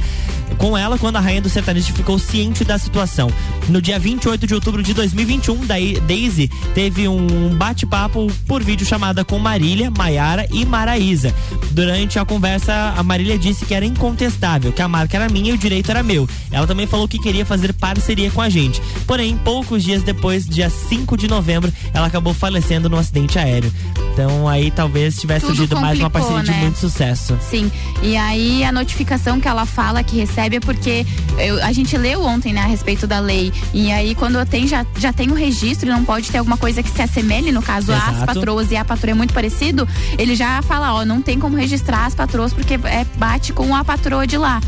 com 0.57 0.77
ela 0.77 0.97
quando 0.97 1.17
a 1.17 1.19
rainha 1.19 1.41
do 1.41 1.49
sertanejo 1.49 1.93
ficou 1.93 2.17
ciente 2.17 2.63
da 2.63 2.77
situação. 2.77 3.31
No 3.69 3.81
dia 3.81 3.99
28 3.99 4.47
de 4.47 4.55
outubro 4.55 4.81
de 4.81 4.93
2021, 4.93 5.65
daí 5.65 5.99
Daisy 6.01 6.49
teve 6.73 7.07
um 7.07 7.55
bate-papo 7.55 8.27
por 8.47 8.63
vídeo 8.63 8.85
chamada 8.85 9.23
com 9.23 9.37
Marília, 9.37 9.91
Maiara 9.91 10.47
e 10.51 10.65
Maraísa. 10.65 11.33
Durante 11.71 12.17
a 12.17 12.25
conversa, 12.25 12.93
a 12.97 13.03
Marília 13.03 13.37
disse 13.37 13.65
que 13.65 13.73
era 13.73 13.85
incontestável, 13.85 14.71
que 14.71 14.81
a 14.81 14.87
marca 14.87 15.17
era 15.17 15.29
minha 15.29 15.51
e 15.51 15.53
o 15.53 15.57
direito 15.57 15.91
era 15.91 16.01
meu. 16.01 16.27
Ela 16.51 16.67
também 16.67 16.87
falou 16.87 17.07
que 17.07 17.19
queria 17.19 17.45
fazer 17.45 17.73
parceria 17.73 18.31
com 18.31 18.41
a 18.41 18.49
gente. 18.49 18.81
Porém, 19.05 19.37
poucos 19.37 19.83
dias 19.83 20.03
depois, 20.03 20.47
dia 20.47 20.69
5 20.69 21.15
de 21.15 21.27
novembro, 21.27 21.71
ela 21.93 22.07
acabou 22.07 22.33
falecendo 22.33 22.89
num 22.89 22.97
acidente 22.97 23.37
aéreo. 23.37 23.71
Então 24.13 24.47
aí 24.47 24.69
talvez 24.71 25.17
tivesse 25.19 25.45
Tudo 25.45 25.55
surgido 25.55 25.79
mais 25.79 25.99
uma 25.99 26.09
parceria 26.09 26.43
de 26.43 26.51
né? 26.51 26.61
muito 26.61 26.77
sucesso. 26.77 27.37
Sim. 27.49 27.71
E 28.01 28.17
aí 28.17 28.63
a 28.63 28.71
notificação 28.71 29.39
que 29.39 29.47
ela 29.47 29.65
fala 29.65 30.03
que 30.03 30.17
recebe 30.17 30.57
é 30.57 30.59
porque 30.59 31.05
eu- 31.37 31.63
a 31.63 31.71
gente 31.71 31.97
leu 31.97 32.21
ontem, 32.23 32.51
né, 32.53 32.61
a 32.61 32.65
respeito 32.67 33.07
da 33.07 33.19
lei. 33.19 33.53
E 33.73 33.91
aí 33.91 34.13
quando 34.13 34.43
tem 34.45 34.67
já, 34.67 34.85
já 34.97 35.13
tem 35.13 35.31
o 35.31 35.33
registro 35.33 35.87
e 35.87 35.91
não 35.91 36.03
pode 36.03 36.29
ter 36.29 36.39
alguma 36.39 36.57
coisa 36.57 36.83
que 36.83 36.89
se 36.89 37.01
assemelhe, 37.01 37.51
no 37.51 37.61
caso, 37.61 37.91
Exato. 37.93 38.25
patroas 38.25 38.71
e 38.71 38.75
a 38.75 38.83
patroa 38.83 39.11
é 39.11 39.15
muito 39.15 39.33
parecido, 39.33 39.87
ele 40.17 40.35
já 40.35 40.61
fala, 40.61 40.93
ó, 40.93 41.05
não 41.05 41.21
tem 41.21 41.39
como 41.39 41.55
registrar 41.55 42.05
as 42.05 42.13
patroas 42.13 42.53
porque 42.53 42.73
é, 42.73 43.05
bate 43.17 43.53
com 43.53 43.73
a 43.75 43.83
patroa 43.83 44.27
de 44.27 44.37
lá. 44.37 44.61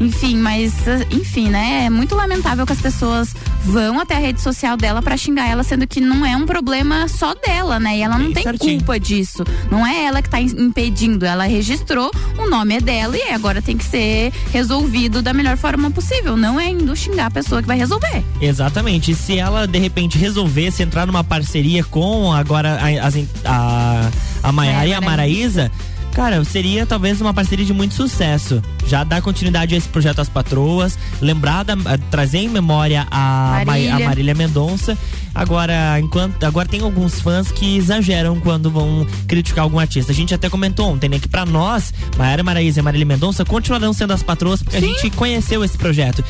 Enfim, 0.00 0.36
mas 0.36 0.86
eh, 0.86 1.06
enfim, 1.10 1.48
né? 1.48 1.84
É 1.86 1.90
muito 1.90 2.14
lamentável 2.14 2.66
que 2.66 2.72
as 2.72 2.80
pessoas 2.80 3.34
vão 3.64 3.98
até 4.00 4.16
a 4.16 4.18
rede 4.18 4.40
social 4.42 4.76
dela 4.76 5.00
pra 5.00 5.16
xingar 5.16 5.48
ela, 5.48 5.62
sendo 5.62 5.86
que 5.86 6.00
não 6.00 6.26
é 6.26 6.36
um 6.36 6.44
problema 6.44 7.06
só 7.08 7.34
dela, 7.34 7.78
né? 7.80 7.96
E 7.98 8.02
ela 8.02 8.18
não 8.18 8.26
Bem 8.26 8.34
tem 8.34 8.42
certinho. 8.42 8.78
culpa 8.78 8.98
disso. 8.98 9.44
Não 9.70 9.86
é 9.86 10.04
ela 10.04 10.20
que 10.20 10.28
tá 10.28 10.40
im- 10.40 10.46
impedindo. 10.66 11.24
Ela 11.24 11.44
registrou, 11.44 12.10
o 12.38 12.48
nome 12.50 12.74
é 12.76 12.80
dela 12.80 13.16
e 13.16 13.30
agora 13.30 13.62
tem 13.62 13.76
que 13.78 13.84
ser 13.84 14.32
resolvido 14.52 15.22
da 15.22 15.32
melhor 15.32 15.56
forma 15.56 15.90
possível. 15.90 16.36
Não 16.36 16.58
é 16.60 16.68
indo 16.70 16.94
xingar 16.96 17.26
a 17.26 17.30
pessoa 17.30 17.62
que 17.62 17.68
vai 17.68 17.78
resolver. 17.78 18.22
Exatamente. 18.40 19.12
E 19.12 19.14
se 19.14 19.38
ela 19.38 19.66
de 19.66 19.78
repente 19.78 20.18
resolvesse 20.18 20.82
entrar 20.82 21.06
numa 21.06 21.22
parceria 21.24 21.84
com 21.84 22.32
agora 22.32 22.78
a, 22.80 23.50
a, 23.50 24.10
a 24.48 24.52
Maiara 24.52 24.86
e 24.86 24.92
a 24.94 25.00
Maraísa, 25.00 25.70
cara, 26.14 26.42
seria 26.44 26.86
talvez 26.86 27.20
uma 27.20 27.34
parceria 27.34 27.64
de 27.64 27.72
muito 27.72 27.94
sucesso. 27.94 28.62
Já 28.86 29.02
dar 29.04 29.20
continuidade 29.20 29.74
a 29.74 29.78
esse 29.78 29.88
projeto 29.88 30.20
As 30.20 30.28
Patroas, 30.28 30.98
lembrar, 31.20 31.64
da, 31.64 31.74
a- 31.74 31.98
trazer 32.10 32.38
em 32.38 32.48
memória 32.48 33.06
a 33.10 33.56
Ma- 33.60 33.64
Marília. 33.64 33.94
a 33.96 33.98
Marília 34.00 34.34
Mendonça. 34.34 34.96
Agora, 35.34 35.98
enquanto 35.98 36.44
agora 36.44 36.68
tem 36.68 36.80
alguns 36.80 37.20
fãs 37.20 37.50
que 37.50 37.76
exageram 37.76 38.38
quando 38.38 38.70
vão 38.70 39.04
criticar 39.26 39.64
algum 39.64 39.80
artista. 39.80 40.12
A 40.12 40.14
gente 40.14 40.32
até 40.32 40.48
comentou 40.48 40.88
ontem, 40.92 41.08
né, 41.08 41.18
que 41.18 41.28
pra 41.28 41.44
nós, 41.44 41.92
Maiara 42.16 42.42
Maraíza 42.44 42.78
e 42.78 42.82
Marília 42.82 43.04
Mendonça 43.06 43.44
continuarão 43.44 43.92
sendo 43.92 44.12
as 44.12 44.22
patroas 44.22 44.62
porque 44.62 44.76
a 44.76 44.80
gente 44.80 45.10
conheceu 45.10 45.64
esse 45.64 45.76
projeto. 45.76 46.22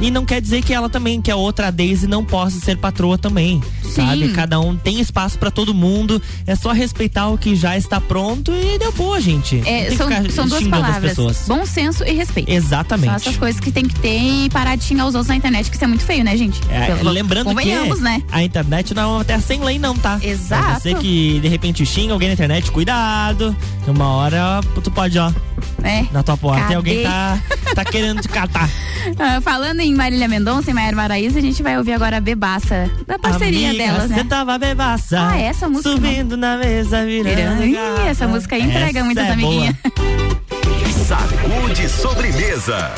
E 0.00 0.10
não 0.10 0.24
quer 0.24 0.40
dizer 0.40 0.62
que 0.62 0.72
ela 0.72 0.88
também, 0.88 1.20
que 1.20 1.30
a 1.30 1.36
outra 1.36 1.70
Daisy 1.70 2.06
não 2.06 2.24
possa 2.24 2.58
ser 2.58 2.76
patroa 2.78 3.18
também, 3.18 3.62
sabe? 3.94 4.28
Cada 4.32 4.58
um 4.58 4.76
tem 4.76 5.00
espaço 5.00 5.38
pra 5.38 5.50
todo 5.50 5.74
mundo, 5.74 6.20
é 6.46 6.54
só 6.56 6.72
respeitar 6.72 7.28
o 7.28 7.36
que 7.36 7.54
já 7.54 7.76
está 7.76 8.00
pronto 8.00 8.50
e 8.52 8.78
deu 8.78 8.92
boa, 8.92 9.20
gente. 9.20 9.60
É, 9.66 9.94
são, 9.94 10.08
são 10.30 10.48
duas 10.48 10.66
palavras: 10.66 11.16
bom 11.46 11.66
senso 11.66 12.02
e 12.04 12.12
respeito. 12.12 12.50
Exatamente. 12.50 13.06
São 13.06 13.14
essas 13.16 13.36
coisas 13.36 13.60
que 13.60 13.70
tem 13.70 13.84
que 13.84 13.94
ter 14.00 14.18
e 14.18 14.48
parar 14.50 14.76
de 14.76 14.84
xingar 14.84 15.06
os 15.06 15.14
outros 15.14 15.28
na 15.28 15.36
internet, 15.36 15.68
que 15.68 15.76
isso 15.76 15.84
é 15.84 15.88
muito 15.88 16.04
feio, 16.04 16.24
né, 16.24 16.36
gente? 16.36 16.60
É, 16.70 16.94
Pelo- 16.94 17.10
lembrando 17.10 17.54
que 17.54 18.00
né? 18.00 18.22
a 18.30 18.42
internet 18.42 18.94
não 18.94 19.02
é 19.02 19.06
uma 19.06 19.24
terra 19.24 19.40
sem 19.40 19.60
lei 19.62 19.78
não, 19.78 19.94
tá? 19.96 20.18
Exato. 20.22 20.62
Pra 20.64 20.80
você 20.80 20.94
que 20.94 21.40
de 21.40 21.48
repente 21.48 21.84
xinga 21.84 22.12
alguém 22.12 22.28
na 22.28 22.34
internet, 22.34 22.70
cuidado. 22.70 23.54
Uma 23.86 24.06
hora 24.08 24.60
tu 24.82 24.90
pode, 24.90 25.18
ó, 25.18 25.32
É. 25.82 26.04
na 26.12 26.22
tua 26.22 26.36
porta 26.36 26.60
Cadê? 26.62 26.72
e 26.72 26.76
alguém 26.76 27.02
tá, 27.02 27.38
tá 27.74 27.84
querendo 27.84 28.20
te 28.20 28.28
catar. 28.28 28.68
Ah, 29.18 29.40
falando 29.40 29.80
em 29.80 29.94
Marília 29.94 30.28
Mendonça 30.28 30.70
e 30.70 30.74
Maiara 30.74 30.94
Maraíza, 30.94 31.38
a 31.38 31.42
gente 31.42 31.62
vai 31.62 31.78
ouvir 31.78 31.94
agora 31.94 32.18
a 32.18 32.20
Bebaça, 32.20 32.90
da 33.06 33.18
parceria 33.18 33.70
Amiga, 33.70 33.84
delas, 33.84 34.02
Você 34.10 34.16
né? 34.16 34.26
tava 34.28 34.58
bebaça. 34.58 35.28
Ah, 35.30 35.38
essa 35.38 35.70
música 35.70 35.90
Subindo 35.90 36.36
na 36.36 36.58
mesa, 36.58 37.02
virando. 37.06 37.62
Essa 38.06 38.28
música 38.28 38.58
entrega 38.58 38.98
Essa 38.98 39.04
muitas 39.04 39.24
é 39.26 39.30
amiguinhas. 39.30 39.74
Sacude 41.06 41.88
sobremesa. 41.88 42.92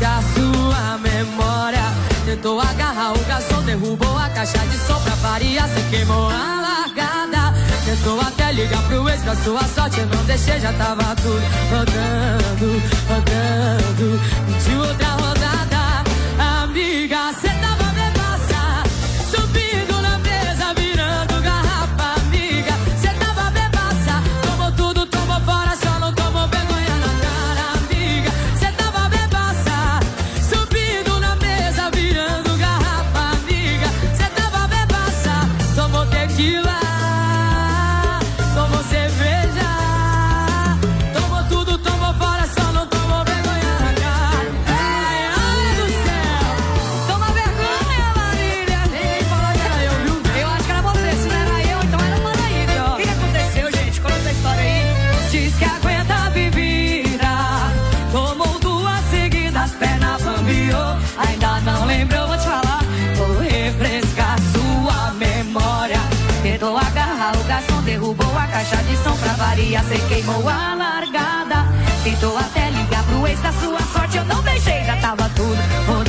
sua 0.00 0.98
memória. 0.98 1.82
Tentou 2.24 2.60
agarrar 2.60 3.12
o 3.12 3.24
garçom, 3.24 3.62
derrubou 3.62 4.18
a 4.18 4.28
caixa 4.30 4.58
de 4.58 4.78
som 4.78 5.00
pra 5.00 5.12
faria, 5.16 5.64
assim 5.64 5.74
se 5.74 5.90
queimou 5.90 6.28
a 6.28 6.60
largada. 6.60 7.54
Tentou 7.84 8.20
até 8.20 8.52
ligar 8.52 8.82
pro 8.84 9.08
ex, 9.08 9.20
pra 9.22 9.36
sua 9.36 9.62
sorte 9.64 10.00
eu 10.00 10.06
não 10.06 10.24
deixei, 10.24 10.58
já 10.58 10.72
tava 10.72 11.14
tudo 11.16 11.42
rodando, 11.70 12.82
rodando. 13.08 14.20
Mentiu 14.48 14.80
outra 14.80 15.03
caixa 68.64 68.82
de 68.84 68.96
som 68.96 69.16
pra 69.18 69.32
varia, 69.34 69.82
sei 69.84 69.98
queimou 70.08 70.48
a 70.48 70.74
largada. 70.74 71.66
Tentou 72.02 72.36
até 72.36 72.70
ligar 72.70 73.04
pro 73.04 73.26
ex 73.26 73.38
da 73.40 73.52
sua 73.52 73.80
sorte, 73.92 74.16
eu 74.16 74.24
não 74.24 74.42
deixei, 74.42 74.84
já 74.84 74.96
tava 74.96 75.28
tudo 75.30 76.03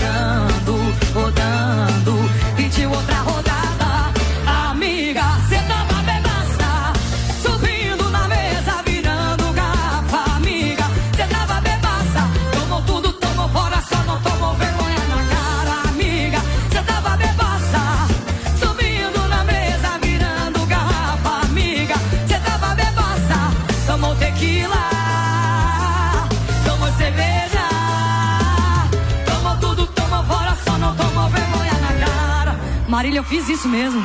Marília, 33.05 33.19
eu 33.19 33.23
fiz 33.23 33.47
isso 33.47 33.69
mesmo. 33.69 34.01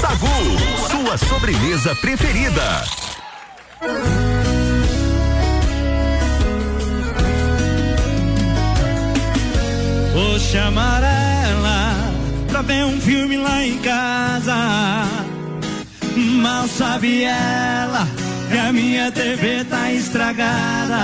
Sagu, 0.00 0.26
sua 0.90 1.18
sobremesa 1.18 1.94
preferida. 1.96 2.84
Vou 10.14 10.38
chamar 10.38 11.02
ela 11.02 12.12
pra 12.48 12.62
ver 12.62 12.84
um 12.86 12.98
filme 12.98 13.36
lá 13.36 13.62
em 13.62 13.78
casa. 13.78 14.54
Mal 16.16 16.66
sabe 16.66 17.24
ela 17.24 18.08
que 18.50 18.56
a 18.56 18.72
minha 18.72 19.12
TV 19.12 19.64
tá 19.64 19.92
estragada. 19.92 20.98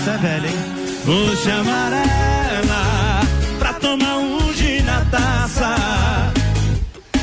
Isso 0.00 0.10
é 0.10 0.16
velho, 0.16 0.46
hein? 0.46 0.78
Vou 1.04 1.36
chamar 1.36 1.92
ela 1.92 3.20
pra 3.58 3.72
tomar 3.74 4.18
um 4.18 4.54
gin 4.54 4.82
na 4.82 5.04
taça 5.06 6.07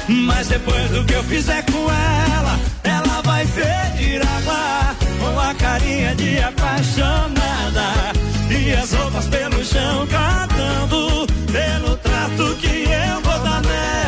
mas 0.08 0.48
depois 0.48 0.90
do 0.92 1.04
que 1.04 1.14
eu 1.14 1.24
fizer 1.24 1.64
com 1.66 1.90
ela, 1.90 2.60
ela 2.84 3.22
vai 3.24 3.46
pedir 3.48 4.22
água 4.22 4.96
com 5.20 5.40
a 5.40 5.54
carinha 5.56 6.14
de 6.16 6.40
apaixonada 6.40 8.14
e 8.50 8.72
as 8.74 8.94
roupas 8.94 9.26
pelo 9.28 9.64
chão 9.66 10.08
cantando 10.08 11.28
pelo 11.52 11.98
trato 11.98 12.56
que 12.58 12.84
eu 12.84 13.22
vou 13.22 13.40
dar 13.40 13.62
nela. 13.64 14.05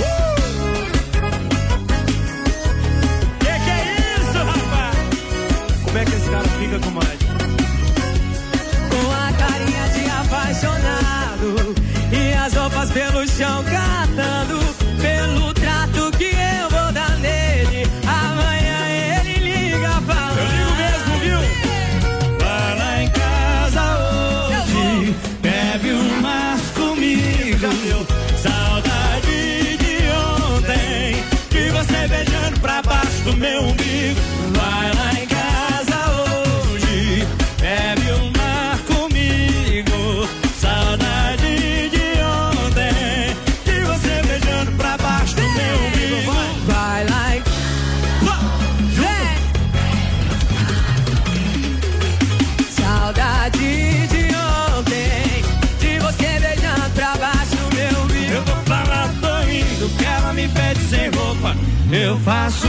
Uh! 0.00 0.16
Que 3.40 3.52
que 3.64 3.70
é 3.70 3.82
isso, 4.16 4.38
rapaz? 4.38 4.96
Como 5.84 5.98
é 5.98 6.04
que 6.06 6.14
esse 6.14 6.30
cara 6.30 6.48
fica 6.58 6.78
com 6.80 6.90
mais? 6.90 7.18
Com 8.92 9.04
a 9.12 9.32
carinha 9.42 9.88
de 9.90 10.02
apaixonado 10.10 11.74
e 12.12 12.32
as 12.34 12.54
roupas 12.54 12.90
pelo 12.90 13.26
chão 13.28 13.62
caindo. 13.64 13.95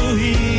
do 0.08 0.16
rio. 0.16 0.57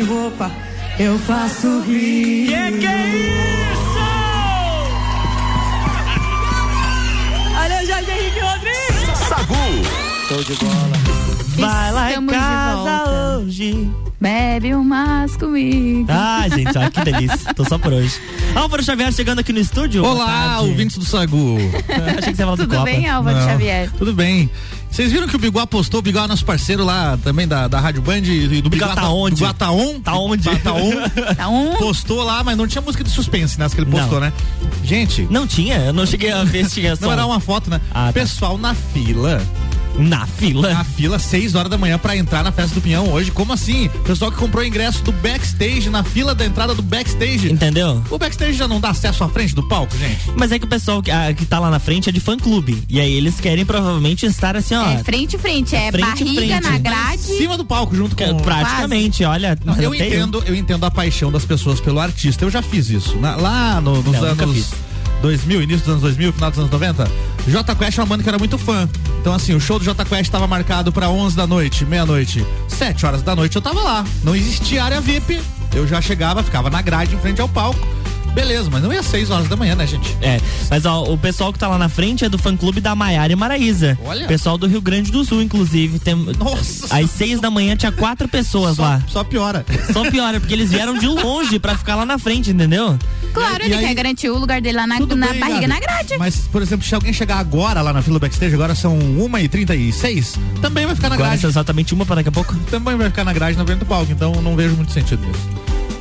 Sem 0.00 0.02
roupa. 0.04 0.50
Eu 0.98 1.18
faço 1.18 1.80
rir. 1.80 2.46
Que 2.46 2.78
que 2.78 2.86
é 2.86 3.08
isso? 3.08 4.00
Olha 7.58 7.82
o 7.82 7.86
Jorge 7.86 8.10
Henrique 8.10 8.40
Rodrigues. 8.40 9.18
Sagu. 9.28 9.54
Show 10.28 10.44
de 10.44 10.54
bola. 10.54 10.99
Vai 11.60 11.92
lá 11.92 12.12
em 12.12 12.26
casa 12.26 13.38
hoje. 13.38 13.90
Bebe 14.20 14.74
um 14.74 14.84
mais 14.84 15.34
comigo. 15.36 16.06
Ah, 16.10 16.44
gente, 16.48 16.76
ó, 16.76 16.90
que 16.90 17.00
delícia. 17.02 17.54
Tô 17.54 17.64
só 17.64 17.78
por 17.78 17.92
hoje. 17.92 18.20
Álvaro 18.54 18.82
Xavier 18.82 19.10
chegando 19.12 19.38
aqui 19.38 19.50
no 19.52 19.58
estúdio. 19.60 20.04
Olá, 20.04 20.60
ouvintes 20.60 20.98
do 20.98 21.04
Sagu. 21.06 21.56
Achei 22.18 22.32
que 22.32 22.36
você 22.36 22.42
ia 22.42 22.46
falar 22.46 22.56
do 22.56 22.62
Tudo 22.64 22.72
Copa. 22.76 22.84
bem, 22.84 23.08
Álvaro 23.08 23.36
Não, 23.38 23.46
Xavier? 23.48 23.90
Tudo 23.96 24.12
bem. 24.12 24.50
Vocês 24.90 25.10
viram 25.12 25.26
que 25.28 25.36
o 25.36 25.38
Biguá 25.38 25.66
postou, 25.66 26.00
o 26.00 26.02
Biguá 26.02 26.24
é 26.24 26.26
nosso 26.26 26.44
parceiro 26.44 26.84
lá 26.84 27.16
também 27.22 27.46
da, 27.48 27.68
da 27.68 27.78
Rádio 27.80 28.02
Band 28.02 28.18
e 28.18 28.60
do 28.60 28.68
Biguá 28.68 28.88
Biguá 28.88 29.02
tá 29.02 29.08
onde? 29.08 29.36
Biguá 29.36 29.54
tá 29.54 29.70
on? 29.70 30.00
Tá 30.00 30.14
onde? 30.16 30.56
Tá 30.58 30.72
on. 30.74 30.90
Tá 31.36 31.48
um. 31.48 31.76
Postou 31.76 32.22
lá, 32.24 32.42
mas 32.44 32.58
não 32.58 32.66
tinha 32.66 32.82
música 32.82 33.02
de 33.04 33.08
suspense 33.10 33.58
nessa 33.58 33.74
que 33.74 33.80
ele 33.80 33.90
postou, 33.90 34.14
Não. 34.20 34.26
né? 34.26 34.32
Gente, 34.84 35.26
Não 35.30 35.46
tinha? 35.46 35.76
Eu 35.78 35.92
não 35.94 36.04
cheguei 36.04 36.30
a 36.32 36.42
ver 36.44 36.64
se 36.66 36.80
tinha 36.80 36.94
só. 36.96 37.06
não 37.06 37.12
era 37.12 37.24
uma 37.24 37.40
foto, 37.40 37.70
né? 37.70 37.80
Ah, 37.94 38.06
tá. 38.08 38.12
Pessoal 38.12 38.58
na 38.58 38.74
fila. 38.74 39.40
Na 39.98 40.26
fila? 40.26 40.72
Na 40.72 40.84
fila, 40.84 41.18
6 41.18 41.54
horas 41.54 41.70
da 41.70 41.76
manhã 41.76 41.98
pra 41.98 42.16
entrar 42.16 42.42
na 42.42 42.50
festa 42.52 42.74
do 42.74 42.80
Pinhão 42.80 43.10
hoje. 43.12 43.30
Como 43.30 43.52
assim? 43.52 43.88
Pessoal 44.04 44.30
que 44.30 44.38
comprou 44.38 44.64
ingresso 44.64 45.02
do 45.02 45.12
backstage, 45.12 45.90
na 45.90 46.02
fila 46.02 46.34
da 46.34 46.44
entrada 46.44 46.74
do 46.74 46.82
backstage. 46.82 47.52
Entendeu? 47.52 48.02
O 48.10 48.16
backstage 48.18 48.54
já 48.54 48.66
não 48.66 48.80
dá 48.80 48.90
acesso 48.90 49.22
à 49.24 49.28
frente 49.28 49.54
do 49.54 49.62
palco, 49.62 49.96
gente? 49.98 50.20
Mas 50.36 50.52
é 50.52 50.58
que 50.58 50.64
o 50.64 50.68
pessoal 50.68 51.02
que, 51.02 51.10
ah, 51.10 51.32
que 51.34 51.44
tá 51.44 51.58
lá 51.58 51.70
na 51.70 51.78
frente 51.78 52.08
é 52.08 52.12
de 52.12 52.20
fã 52.20 52.36
clube. 52.36 52.82
E 52.88 53.00
aí 53.00 53.12
eles 53.12 53.40
querem 53.40 53.64
provavelmente 53.64 54.24
estar 54.26 54.56
assim, 54.56 54.74
ó. 54.74 54.88
É 54.90 55.02
frente 55.04 55.36
frente, 55.36 55.74
é 55.76 55.90
frente, 55.92 56.06
barriga 56.24 56.40
frente. 56.60 56.62
na 56.62 56.76
Em 56.76 56.82
grade. 56.82 57.22
cima 57.22 57.56
do 57.56 57.64
palco, 57.64 57.94
junto 57.94 58.16
com 58.16 58.36
Praticamente, 58.38 59.24
olha. 59.24 59.58
Não, 59.64 59.74
eu 59.76 59.94
entendo, 59.94 60.42
eu 60.46 60.54
entendo 60.54 60.84
a 60.84 60.90
paixão 60.90 61.30
das 61.30 61.44
pessoas 61.44 61.80
pelo 61.80 61.98
artista. 62.00 62.44
Eu 62.44 62.50
já 62.50 62.62
fiz 62.62 62.88
isso. 62.90 63.16
Na- 63.18 63.36
lá 63.36 63.80
no- 63.80 63.96
nos 64.02 64.04
Não, 64.04 64.12
nunca 64.28 64.44
anos 64.44 64.56
fiz. 64.56 64.70
2000, 65.22 65.62
início 65.62 65.80
dos 65.80 65.88
anos 65.88 66.02
2000, 66.02 66.32
final 66.32 66.50
dos 66.50 66.58
anos 66.58 66.70
90, 66.70 67.10
J 67.46 67.74
Quest 67.74 67.98
é 67.98 68.02
uma 68.02 68.06
banda 68.06 68.22
que 68.22 68.28
era 68.28 68.38
muito 68.38 68.58
fã. 68.58 68.88
Então, 69.20 69.34
assim, 69.34 69.54
o 69.54 69.60
show 69.60 69.78
do 69.78 69.84
J 69.84 70.04
Quest 70.04 70.22
estava 70.22 70.46
marcado 70.46 70.92
para 70.92 71.08
11 71.08 71.36
da 71.36 71.46
noite, 71.46 71.84
meia-noite, 71.84 72.46
7 72.68 73.06
horas 73.06 73.22
da 73.22 73.36
noite 73.36 73.56
eu 73.56 73.62
tava 73.62 73.80
lá. 73.80 74.04
Não 74.22 74.34
existia 74.34 74.84
área 74.84 75.00
VIP. 75.00 75.40
Eu 75.74 75.86
já 75.86 76.00
chegava, 76.00 76.42
ficava 76.42 76.68
na 76.68 76.82
grade 76.82 77.14
em 77.14 77.18
frente 77.18 77.40
ao 77.40 77.48
palco. 77.48 77.78
Beleza, 78.34 78.68
mas 78.70 78.82
não 78.82 78.92
ia 78.92 79.02
6 79.02 79.30
horas 79.30 79.48
da 79.48 79.56
manhã, 79.56 79.74
né, 79.74 79.86
gente? 79.86 80.16
É, 80.22 80.40
mas 80.70 80.86
ó, 80.86 81.02
o 81.04 81.18
pessoal 81.18 81.52
que 81.52 81.58
tá 81.58 81.66
lá 81.68 81.76
na 81.76 81.88
frente 81.88 82.24
é 82.24 82.28
do 82.28 82.38
fã 82.38 82.56
clube 82.56 82.80
da 82.80 82.94
Maiara 82.94 83.32
e 83.32 83.36
Maraíza. 83.36 83.98
Olha. 84.04 84.26
Pessoal 84.26 84.56
do 84.56 84.66
Rio 84.66 84.80
Grande 84.80 85.10
do 85.10 85.24
Sul, 85.24 85.42
inclusive. 85.42 85.98
Tem, 85.98 86.14
Nossa! 86.14 86.94
Às 86.96 87.10
seis 87.10 87.40
da 87.40 87.50
manhã 87.50 87.76
tinha 87.76 87.90
quatro 87.92 88.28
pessoas 88.28 88.76
Só, 88.76 88.82
lá. 88.82 89.02
só 89.08 89.24
piora. 89.24 89.64
Só 89.92 90.08
piora, 90.10 90.38
porque 90.40 90.54
eles 90.54 90.70
vieram 90.70 90.94
de 90.94 91.06
longe 91.06 91.58
pra 91.58 91.76
ficar 91.76 91.96
lá 91.96 92.06
na 92.06 92.18
frente, 92.18 92.50
entendeu? 92.50 92.98
Claro, 93.34 93.62
E 93.62 93.66
ele 93.66 93.74
aí- 93.74 93.86
quer 93.86 93.94
garantir 93.94 94.28
o 94.30 94.38
lugar 94.38 94.60
dele 94.60 94.76
lá 94.78 94.86
na, 94.86 94.98
Tudo 94.98 95.16
na 95.16 95.28
bem, 95.28 95.40
barriga, 95.40 95.60
Gabi. 95.60 95.66
na 95.68 95.80
grade. 95.80 96.18
Mas, 96.18 96.36
por 96.50 96.62
exemplo, 96.62 96.86
se 96.86 96.94
alguém 96.94 97.12
chegar 97.12 97.38
agora 97.38 97.80
lá 97.82 97.92
na 97.92 98.00
fila 98.02 98.18
backstage, 98.18 98.54
agora 98.54 98.74
são 98.74 98.96
1h36, 98.98 100.36
também 100.60 100.86
vai 100.86 100.94
ficar 100.94 101.08
na 101.08 101.14
Agora 101.16 101.30
grade. 101.30 101.46
é 101.46 101.48
exatamente 101.48 101.94
uma 101.94 102.06
para 102.06 102.16
daqui 102.16 102.28
a 102.28 102.32
pouco. 102.32 102.54
Também 102.70 102.96
vai 102.96 103.08
ficar 103.08 103.24
na 103.24 103.32
grade 103.32 103.56
na 103.58 103.64
frente 103.64 103.78
do 103.80 103.86
palco, 103.86 104.10
então 104.12 104.32
não 104.42 104.56
vejo 104.56 104.74
muito 104.76 104.92
sentido 104.92 105.24
nisso. 105.26 105.59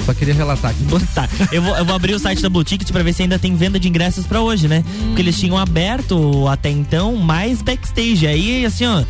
Só 0.10 0.14
queria 0.16 0.34
relatar 0.34 0.72
aqui. 0.72 0.80
Tá, 1.14 1.30
eu 1.52 1.62
vou, 1.62 1.78
eu 1.78 1.86
vou 1.86 1.96
abrir 1.96 2.16
o 2.16 2.20
site 2.20 2.42
da 2.42 2.50
Blue 2.50 2.64
Ticket 2.64 2.92
pra 2.92 3.04
ver 3.04 3.14
se 3.14 3.22
ainda 3.22 3.38
tem 3.38 3.56
venda 3.56 3.80
de 3.80 3.88
ingressos 3.88 4.26
pra 4.26 4.42
hoje, 4.42 4.68
né? 4.68 4.84
Porque 5.06 5.22
eles 5.22 5.40
tinham 5.40 5.56
aberto 5.56 6.48
até 6.48 6.68
então 6.68 7.16
mais 7.16 7.62
backstage. 7.62 8.26
Aí, 8.26 8.66
assim, 8.66 8.88
ó, 8.88 9.04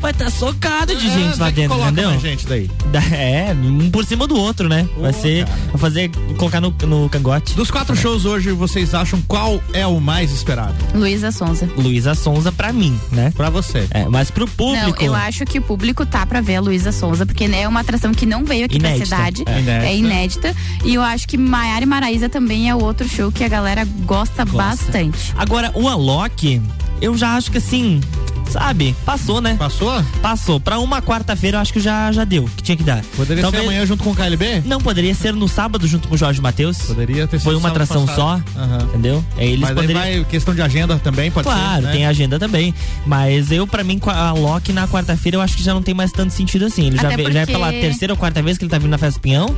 vai 0.00 0.10
estar 0.12 0.30
socado 0.30 0.94
de 0.94 1.08
gente 1.10 1.38
lá 1.38 1.48
É, 1.48 1.50
que 1.50 1.56
dentro, 1.56 1.70
coloca 1.76 1.90
entendeu? 1.90 2.10
mais 2.10 2.22
gente 2.22 2.46
daí. 2.46 2.70
Da- 2.92 3.02
É, 3.16 3.52
um 3.54 3.90
por 3.90 4.04
cima 4.04 4.26
do 4.26 4.36
outro, 4.36 4.68
né? 4.68 4.88
Vai 4.98 5.12
ser, 5.12 5.44
vai 5.70 5.78
fazer, 5.78 6.10
colocar 6.36 6.60
no, 6.60 6.74
no 6.86 7.08
cangote. 7.08 7.54
Dos 7.54 7.70
quatro 7.70 7.96
shows 7.96 8.24
hoje, 8.24 8.50
vocês 8.52 8.94
acham 8.94 9.20
qual 9.26 9.60
é 9.72 9.86
o 9.86 10.00
mais 10.00 10.30
esperado? 10.32 10.74
Luísa 10.94 11.30
Sonza. 11.32 11.68
Luísa 11.76 12.14
Sonza 12.14 12.52
pra 12.52 12.72
mim, 12.72 12.98
né? 13.12 13.32
Pra 13.36 13.50
você. 13.50 13.86
É, 13.90 14.04
mas 14.08 14.30
pro 14.30 14.46
Não, 14.46 14.52
público. 14.54 15.04
eu 15.04 15.14
acho 15.14 15.44
que 15.44 15.58
o 15.58 15.62
público 15.62 16.04
tá 16.06 16.24
pra 16.26 16.40
ver 16.40 16.56
a 16.56 16.60
Luísa 16.60 16.92
Sonza, 16.92 17.24
porque 17.26 17.48
né, 17.48 17.62
é 17.62 17.68
uma 17.68 17.80
atração 17.80 18.12
que 18.12 18.26
não 18.26 18.44
veio 18.44 18.66
aqui 18.66 18.76
Inédita. 18.76 19.06
pra 19.16 19.16
cidade. 19.26 19.42
É. 19.46 19.58
Inédita. 19.60 19.86
É 19.86 19.96
inédita. 19.96 20.56
E 20.84 20.94
eu 20.94 21.02
acho 21.02 21.26
que 21.28 21.36
Maiara 21.38 21.82
e 21.82 21.86
Maraíza 21.86 22.28
também 22.28 22.68
é 22.68 22.74
outro 22.74 23.08
show 23.08 23.30
que 23.32 23.42
a 23.44 23.48
galera 23.48 23.84
gosta, 24.04 24.44
bastante. 24.44 25.32
Agora, 25.36 25.70
o 25.74 25.88
Alok, 25.88 26.60
eu 27.00 27.16
já 27.16 27.36
acho 27.36 27.50
que 27.50 27.58
assim, 27.58 28.00
sabe, 28.48 28.94
passou, 29.04 29.40
né? 29.40 29.56
Passou? 29.58 30.02
Passou. 30.22 30.60
Pra 30.60 30.78
uma 30.78 31.00
quarta-feira 31.02 31.56
eu 31.56 31.60
acho 31.60 31.72
que 31.72 31.80
já, 31.80 32.10
já 32.12 32.24
deu, 32.24 32.48
que 32.56 32.62
tinha 32.62 32.76
que 32.76 32.82
dar. 32.84 33.02
Poderia 33.16 33.42
Talvez- 33.42 33.62
ser 33.62 33.68
amanhã 33.68 33.86
junto 33.86 34.02
com 34.04 34.10
o 34.10 34.14
KLB? 34.14 34.62
Não, 34.64 34.80
poderia 34.80 35.14
ser 35.14 35.32
no 35.34 35.48
sábado 35.48 35.86
junto 35.86 36.08
com 36.08 36.14
o 36.14 36.18
Jorge 36.18 36.40
Matheus. 36.40 36.78
Poderia 36.78 37.26
ter 37.26 37.38
sido 37.38 37.44
Foi 37.44 37.56
uma 37.56 37.68
atração 37.68 38.06
passado. 38.06 38.44
só, 38.54 38.60
Aham. 38.60 38.78
entendeu? 38.88 39.24
Aí 39.36 39.48
eles 39.48 39.60
Mas 39.60 39.70
poderiam. 39.72 40.00
vai 40.00 40.24
questão 40.24 40.54
de 40.54 40.62
agenda 40.62 40.96
também, 40.98 41.30
pode 41.30 41.46
Claro, 41.46 41.82
ser. 41.82 41.86
né? 41.88 41.92
tem 41.92 42.06
agenda 42.06 42.38
também. 42.38 42.74
Mas 43.04 43.50
eu, 43.50 43.66
pra 43.66 43.82
mim, 43.84 43.98
com 43.98 44.10
a 44.10 44.32
Loki 44.32 44.72
na 44.72 44.86
quarta-feira, 44.88 45.36
eu 45.36 45.40
acho 45.40 45.56
que 45.56 45.62
já 45.62 45.74
não 45.74 45.82
tem 45.82 45.94
mais 45.94 46.10
tanto 46.12 46.32
sentido 46.32 46.64
assim. 46.66 46.86
Ele 46.86 46.96
já, 46.96 47.08
Até 47.08 47.16
vê- 47.16 47.32
já 47.32 47.40
é 47.40 47.46
porque- 47.46 47.52
pela 47.52 47.72
terceira 47.72 48.12
ou 48.14 48.16
quarta 48.16 48.42
vez 48.42 48.56
que 48.58 48.64
ele 48.64 48.70
tá 48.70 48.78
vindo 48.78 48.90
na 48.90 48.98
Festa 48.98 49.18
do 49.18 49.22
Pinhão. 49.22 49.54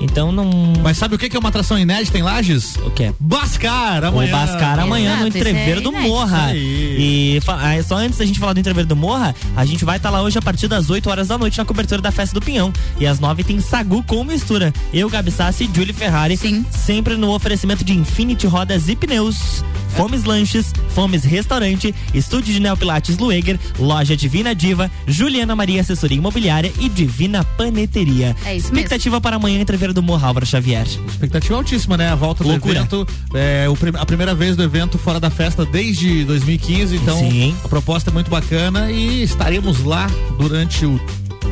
Então 0.00 0.32
não. 0.32 0.50
Mas 0.82 0.96
sabe 0.96 1.14
o 1.14 1.18
que 1.18 1.34
é 1.34 1.38
uma 1.38 1.48
atração 1.48 1.78
inédita 1.78 2.18
em 2.18 2.22
Lages? 2.22 2.76
O 2.76 2.90
que? 2.90 3.12
Bascar, 3.18 4.02
O 4.04 4.06
amanhã. 4.08 4.32
Bascar 4.32 4.78
amanhã 4.78 5.16
no 5.16 5.26
Exato, 5.26 5.38
Entreveiro 5.38 5.80
isso 5.80 5.88
é 5.88 5.92
do. 5.92 6.08
Morra. 6.08 6.50
E 6.54 7.40
ah, 7.46 7.82
só 7.82 7.96
antes 7.96 8.18
da 8.18 8.24
gente 8.24 8.38
falar 8.38 8.52
do 8.52 8.60
Entreveiro 8.60 8.88
do 8.88 8.96
Morra, 8.96 9.34
a 9.56 9.64
gente 9.64 9.84
vai 9.84 9.96
estar 9.96 10.10
lá 10.10 10.22
hoje 10.22 10.38
a 10.38 10.42
partir 10.42 10.68
das 10.68 10.90
8 10.90 11.08
horas 11.10 11.28
da 11.28 11.38
noite 11.38 11.58
na 11.58 11.64
cobertura 11.64 12.00
da 12.00 12.10
Festa 12.10 12.34
do 12.34 12.44
Pinhão. 12.44 12.72
E 12.98 13.06
às 13.06 13.20
9 13.20 13.44
tem 13.44 13.60
Sagu 13.60 14.02
com 14.04 14.24
mistura. 14.24 14.72
Eu, 14.92 15.08
Gabi 15.10 15.30
Sassi 15.30 15.64
e 15.64 15.76
Julie 15.76 15.92
Ferrari. 15.92 16.36
Sim. 16.36 16.64
Sempre 16.70 17.16
no 17.16 17.30
oferecimento 17.34 17.84
de 17.84 17.92
Infinity 17.92 18.46
Rodas 18.46 18.88
e 18.88 18.96
Pneus. 18.96 19.62
Fomes 19.90 20.24
Lanches, 20.24 20.72
Fomes 20.90 21.24
Restaurante, 21.24 21.94
Estúdio 22.14 22.54
de 22.54 22.60
Neopilates 22.60 23.18
Lueger, 23.18 23.58
Loja 23.78 24.16
Divina 24.16 24.54
Diva, 24.54 24.90
Juliana 25.06 25.56
Maria 25.56 25.80
Assessoria 25.80 26.16
Imobiliária 26.16 26.72
e 26.78 26.88
Divina 26.88 27.44
Paneteria. 27.44 28.36
É 28.44 28.56
isso 28.56 28.68
mesmo. 28.68 28.76
Expectativa 28.78 29.20
para 29.20 29.36
amanhã, 29.36 29.60
Entreveiro 29.60 29.89
do 29.92 30.02
Morra, 30.02 30.28
Álvaro 30.28 30.46
Xavier. 30.46 30.86
Expectativa 31.08 31.54
altíssima, 31.56 31.96
né? 31.96 32.10
A 32.10 32.14
volta 32.14 32.42
do 32.42 32.50
Loucura. 32.50 32.78
evento. 32.78 33.06
É 33.34 33.68
o 33.68 33.76
a 33.98 34.06
primeira 34.06 34.34
vez 34.34 34.56
do 34.56 34.62
evento 34.62 34.98
fora 34.98 35.18
da 35.18 35.30
festa 35.30 35.64
desde 35.64 36.24
2015. 36.24 36.96
Então, 36.96 37.18
Sim. 37.18 37.54
a 37.64 37.68
proposta 37.68 38.10
é 38.10 38.12
muito 38.12 38.30
bacana 38.30 38.90
e 38.90 39.22
estaremos 39.22 39.82
lá 39.84 40.06
durante 40.38 40.84
o 40.84 41.00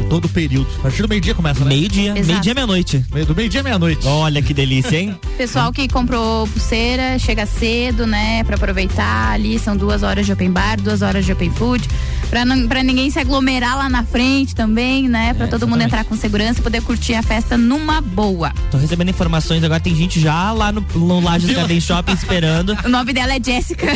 todo 0.05 0.25
o 0.27 0.29
período. 0.29 0.69
A 0.79 0.83
partir 0.83 1.03
do 1.03 1.09
meio-dia 1.09 1.35
começa, 1.35 1.61
né? 1.65 1.71
Meio-dia, 1.71 2.15
meio-dia, 2.15 2.55
meia-noite. 2.55 3.05
Meio- 3.13 3.27
Do 3.27 3.35
meio-dia 3.35 3.63
meia-noite. 3.63 4.07
Olha 4.07 4.41
que 4.43 4.55
delícia, 4.55 4.97
hein? 4.97 5.15
Pessoal 5.37 5.73
que 5.73 5.87
comprou 5.89 6.47
pulseira, 6.49 7.19
chega 7.19 7.47
cedo, 7.47 8.07
né, 8.07 8.43
pra 8.45 8.57
aproveitar 8.57 9.33
ali, 9.33 9.59
são 9.59 9.77
duas 9.77 10.03
horas 10.03 10.27
de 10.27 10.33
open 10.33 10.51
bar, 10.51 10.81
duas 10.81 11.03
horas 11.03 11.25
de 11.25 11.33
open 11.33 11.51
food, 11.51 11.87
pra, 12.31 12.45
não, 12.45 12.67
pra 12.67 12.83
ninguém 12.83 13.11
se 13.11 13.19
aglomerar 13.19 13.77
lá 13.77 13.89
na 13.89 14.03
frente 14.05 14.55
também, 14.55 15.09
né, 15.09 15.35
pra 15.35 15.47
todo 15.47 15.67
mundo 15.69 15.83
entrar 15.83 16.05
com 16.05 16.17
segurança 16.17 16.61
e 16.61 16.63
poder 16.63 16.83
curtir 16.83 17.15
a 17.15 17.23
festa 17.23 17.57
numa 17.57 18.01
boa. 18.01 18.53
Tô 18.71 18.79
recebendo 18.79 19.11
informações 19.11 19.63
agora, 19.63 19.79
tem 19.81 19.95
gente 19.95 20.21
já 20.21 20.51
lá 20.53 20.73
no, 20.73 20.85
no 20.95 21.21
Lages 21.21 21.51
Garden 21.55 21.81
Shopping 21.81 22.13
esperando. 22.13 22.77
O 22.85 22.89
nome 22.91 23.13
dela 23.13 23.35
é 23.35 23.41
Jéssica. 23.43 23.87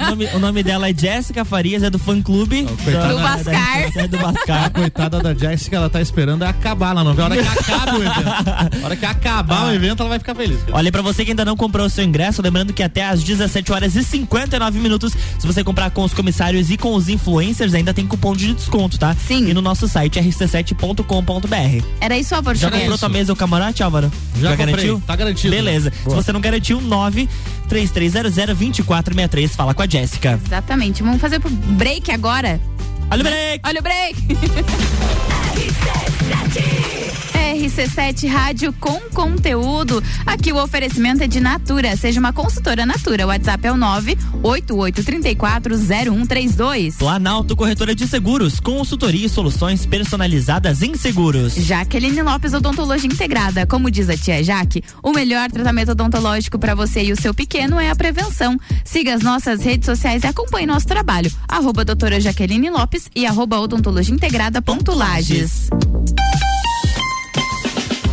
O 0.00 0.10
nome, 0.10 0.26
o 0.34 0.38
nome 0.38 0.62
dela 0.62 0.88
é 0.90 0.94
Jéssica 0.94 1.44
Farias, 1.44 1.82
é 1.82 1.90
do 1.90 1.98
fã 1.98 2.20
clube. 2.20 2.64
da- 2.84 3.08
Do 3.08 3.18
Bascar. 3.18 3.92
da- 3.92 4.02
É 4.02 4.08
do 4.08 4.18
Bascar. 4.18 4.70
Coitada 5.10 5.20
da 5.20 5.34
Jéssica, 5.34 5.76
ela 5.76 5.90
tá 5.90 6.00
esperando 6.00 6.44
acabar 6.44 6.92
lá, 6.92 7.02
não 7.02 7.12
vê? 7.12 7.22
A 7.22 7.24
hora 7.24 7.36
que 7.36 7.48
acaba 7.48 7.98
o 7.98 8.02
evento. 8.02 8.28
A 8.30 8.84
hora 8.84 8.96
que 8.96 9.04
acabar 9.04 9.66
o 9.66 9.74
evento, 9.74 10.00
ela 10.00 10.08
vai 10.08 10.18
ficar 10.18 10.34
feliz. 10.34 10.58
Olha, 10.70 10.88
e 10.88 10.92
pra 10.92 11.02
você 11.02 11.24
que 11.24 11.32
ainda 11.32 11.44
não 11.44 11.56
comprou 11.56 11.86
o 11.86 11.90
seu 11.90 12.04
ingresso, 12.04 12.40
lembrando 12.40 12.72
que 12.72 12.82
até 12.82 13.04
às 13.04 13.22
17 13.22 13.72
horas 13.72 13.96
e 13.96 14.04
59 14.04 14.78
minutos, 14.78 15.12
se 15.38 15.46
você 15.46 15.64
comprar 15.64 15.90
com 15.90 16.04
os 16.04 16.14
comissários 16.14 16.70
e 16.70 16.76
com 16.76 16.94
os 16.94 17.08
influencers, 17.08 17.74
ainda 17.74 17.92
tem 17.92 18.06
cupom 18.06 18.36
de 18.36 18.54
desconto, 18.54 18.96
tá? 18.98 19.14
Sim. 19.14 19.48
E 19.48 19.54
no 19.54 19.60
nosso 19.60 19.88
site 19.88 20.20
rc7.com.br. 20.20 21.84
Era 22.00 22.16
isso, 22.16 22.34
Álvaro 22.34 22.56
Já 22.56 22.70
comprou 22.70 22.96
tua 22.96 23.08
mesa 23.08 23.32
ou 23.32 23.36
camarote, 23.36 23.82
Álvaro? 23.82 24.12
Já 24.40 24.50
comprei, 24.50 24.66
garantiu? 24.74 25.02
tá 25.06 25.16
garantido. 25.16 25.50
Beleza. 25.54 25.92
Boa. 26.04 26.16
Se 26.16 26.24
você 26.24 26.32
não 26.32 26.40
garantiu, 26.40 26.80
933002463, 27.68 29.48
fala 29.48 29.74
com 29.74 29.82
a 29.82 29.86
Jéssica. 29.86 30.38
Exatamente. 30.46 31.02
Vamos 31.02 31.20
fazer 31.20 31.40
pro 31.40 31.50
break 31.50 32.12
agora. 32.12 32.60
Olha 33.12 33.22
o 33.22 33.24
break! 33.24 33.60
Olha 33.66 33.80
o 33.80 33.82
break! 33.82 34.16
RC7 37.60 38.26
Rádio 38.26 38.72
com 38.72 38.98
conteúdo. 39.12 40.02
Aqui 40.24 40.50
o 40.50 40.62
oferecimento 40.62 41.22
é 41.22 41.26
de 41.26 41.40
Natura. 41.40 41.94
Seja 41.94 42.18
uma 42.18 42.32
consultora 42.32 42.86
Natura. 42.86 43.26
O 43.26 43.28
WhatsApp 43.28 43.66
é 43.66 43.72
o 43.72 43.76
988340132. 44.42 46.96
Planalto 46.96 47.54
Corretora 47.54 47.94
de 47.94 48.08
Seguros, 48.08 48.58
consultoria 48.60 49.26
e 49.26 49.28
soluções 49.28 49.84
personalizadas 49.84 50.82
em 50.82 50.94
seguros. 50.94 51.52
Jaqueline 51.54 52.22
Lopes 52.22 52.54
Odontologia 52.54 53.10
Integrada. 53.10 53.66
Como 53.66 53.90
diz 53.90 54.08
a 54.08 54.16
tia 54.16 54.42
Jaque, 54.42 54.82
o 55.02 55.12
melhor 55.12 55.50
tratamento 55.50 55.90
odontológico 55.90 56.58
para 56.58 56.74
você 56.74 57.04
e 57.04 57.12
o 57.12 57.20
seu 57.20 57.34
pequeno 57.34 57.78
é 57.78 57.90
a 57.90 57.96
prevenção. 57.96 58.58
Siga 58.84 59.14
as 59.14 59.20
nossas 59.20 59.62
redes 59.62 59.84
sociais 59.84 60.24
e 60.24 60.26
acompanhe 60.26 60.66
nosso 60.66 60.86
trabalho. 60.86 61.30
Arroba 61.46 61.84
doutora 61.84 62.18
Jaqueline 62.20 62.70
Lopes 62.70 63.10
e 63.14 63.26
arroba 63.26 63.60
odontologia 63.60 64.14
integrada 64.14 64.62
ponto 64.62 64.94
Lages. 64.94 65.68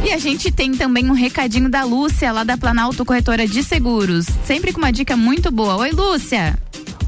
E 0.03 0.11
a 0.11 0.17
gente 0.17 0.51
tem 0.51 0.71
também 0.73 1.09
um 1.09 1.13
recadinho 1.13 1.69
da 1.69 1.83
Lúcia, 1.83 2.31
lá 2.31 2.43
da 2.43 2.57
Planalto 2.57 3.03
Corretora 3.03 3.47
de 3.47 3.63
Seguros. 3.63 4.27
Sempre 4.45 4.71
com 4.71 4.79
uma 4.79 4.91
dica 4.91 5.17
muito 5.17 5.51
boa. 5.51 5.75
Oi, 5.77 5.91
Lúcia. 5.91 6.57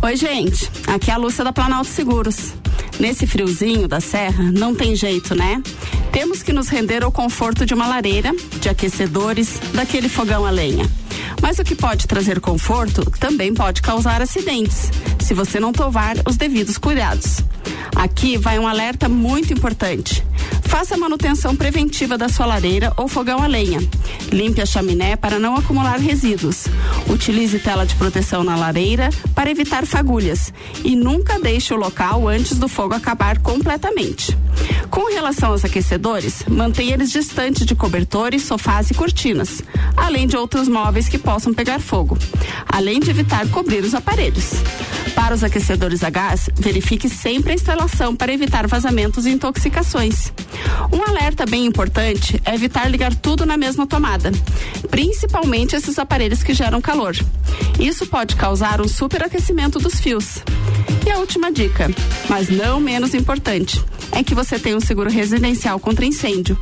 Oi, 0.01 0.15
gente. 0.15 0.69
Aqui 0.87 1.11
é 1.11 1.13
a 1.13 1.17
Lúcia 1.17 1.43
da 1.43 1.53
Planalto 1.53 1.89
Seguros. 1.89 2.53
Nesse 2.99 3.25
friozinho 3.25 3.87
da 3.87 4.01
serra, 4.01 4.51
não 4.51 4.75
tem 4.75 4.93
jeito, 4.95 5.33
né? 5.33 5.63
Temos 6.11 6.43
que 6.43 6.51
nos 6.51 6.67
render 6.67 7.03
ao 7.03 7.11
conforto 7.11 7.65
de 7.65 7.73
uma 7.73 7.87
lareira, 7.87 8.31
de 8.59 8.67
aquecedores, 8.67 9.59
daquele 9.73 10.09
fogão 10.09 10.45
a 10.45 10.49
lenha. 10.49 10.85
Mas 11.41 11.57
o 11.59 11.63
que 11.63 11.75
pode 11.75 12.07
trazer 12.07 12.41
conforto 12.41 13.09
também 13.11 13.53
pode 13.53 13.81
causar 13.81 14.21
acidentes, 14.21 14.91
se 15.21 15.33
você 15.33 15.59
não 15.59 15.71
tomar 15.71 16.17
os 16.27 16.35
devidos 16.35 16.77
cuidados. 16.77 17.37
Aqui 17.95 18.37
vai 18.37 18.59
um 18.59 18.67
alerta 18.67 19.07
muito 19.07 19.53
importante. 19.53 20.23
Faça 20.63 20.93
a 20.93 20.97
manutenção 20.97 21.55
preventiva 21.55 22.15
da 22.15 22.29
sua 22.29 22.45
lareira 22.45 22.93
ou 22.95 23.07
fogão 23.07 23.41
a 23.41 23.47
lenha. 23.47 23.79
Limpe 24.31 24.61
a 24.61 24.65
chaminé 24.65 25.15
para 25.15 25.39
não 25.39 25.55
acumular 25.55 25.99
resíduos. 25.99 26.65
Utilize 27.09 27.57
tela 27.57 27.85
de 27.87 27.95
proteção 27.95 28.43
na 28.43 28.55
lareira 28.55 29.09
para 29.33 29.49
evitar 29.49 29.85
fagulhas 29.87 30.53
e 30.83 30.95
nunca 30.95 31.39
deixe 31.39 31.73
o 31.73 31.77
local 31.77 32.27
antes 32.27 32.57
do 32.57 32.67
fogo 32.89 32.95
acabar 32.95 33.37
completamente. 33.39 34.35
Com 34.89 35.05
relação 35.13 35.51
aos 35.51 35.63
aquecedores, 35.63 36.43
mantenha 36.47 36.93
eles 36.95 37.11
distantes 37.11 37.65
de 37.65 37.75
cobertores, 37.75 38.43
sofás 38.43 38.89
e 38.89 38.93
cortinas, 38.93 39.61
além 39.95 40.25
de 40.25 40.35
outros 40.35 40.67
móveis 40.67 41.07
que 41.07 41.17
possam 41.17 41.53
pegar 41.53 41.79
fogo, 41.79 42.17
além 42.67 42.99
de 42.99 43.11
evitar 43.11 43.47
cobrir 43.49 43.83
os 43.83 43.93
aparelhos. 43.93 44.53
Para 45.13 45.35
os 45.35 45.43
aquecedores 45.43 46.03
a 46.03 46.09
gás, 46.09 46.49
verifique 46.55 47.07
sempre 47.09 47.51
a 47.51 47.55
instalação 47.55 48.15
para 48.15 48.33
evitar 48.33 48.65
vazamentos 48.67 49.25
e 49.25 49.29
intoxicações. 49.29 50.33
Um 50.91 51.03
alerta 51.03 51.45
bem 51.45 51.65
importante 51.65 52.41
é 52.43 52.55
evitar 52.55 52.89
ligar 52.89 53.13
tudo 53.13 53.45
na 53.45 53.57
mesma 53.57 53.85
tomada, 53.85 54.31
principalmente 54.89 55.75
esses 55.75 55.99
aparelhos 55.99 56.41
que 56.41 56.53
geram 56.53 56.81
calor. 56.81 57.15
Isso 57.79 58.07
pode 58.07 58.35
causar 58.35 58.81
um 58.81 58.87
superaquecimento 58.87 59.77
dos 59.79 59.99
fios. 59.99 60.43
E 61.09 61.11
é 61.11 61.15
a 61.15 61.19
última 61.19 61.51
dica, 61.51 61.89
mas 62.29 62.49
não 62.49 62.79
menos 62.79 63.15
importante, 63.15 63.83
é 64.11 64.23
que 64.23 64.35
você 64.35 64.59
tem 64.59 64.75
um 64.75 64.79
seguro 64.79 65.09
residencial 65.09 65.79
contra 65.79 66.05
incêndio. 66.05 66.55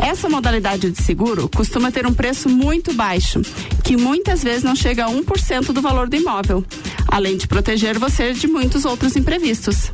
Essa 0.00 0.28
modalidade 0.28 0.88
de 0.88 1.02
seguro 1.02 1.48
costuma 1.48 1.90
ter 1.90 2.06
um 2.06 2.14
preço 2.14 2.48
muito 2.48 2.94
baixo, 2.94 3.42
que 3.82 3.96
muitas 3.96 4.40
vezes 4.40 4.62
não 4.62 4.76
chega 4.76 5.04
a 5.04 5.10
1% 5.10 5.72
do 5.72 5.82
valor 5.82 6.08
do 6.08 6.14
imóvel, 6.14 6.64
além 7.08 7.36
de 7.36 7.48
proteger 7.48 7.98
você 7.98 8.32
de 8.32 8.46
muitos 8.46 8.84
outros 8.84 9.16
imprevistos. 9.16 9.92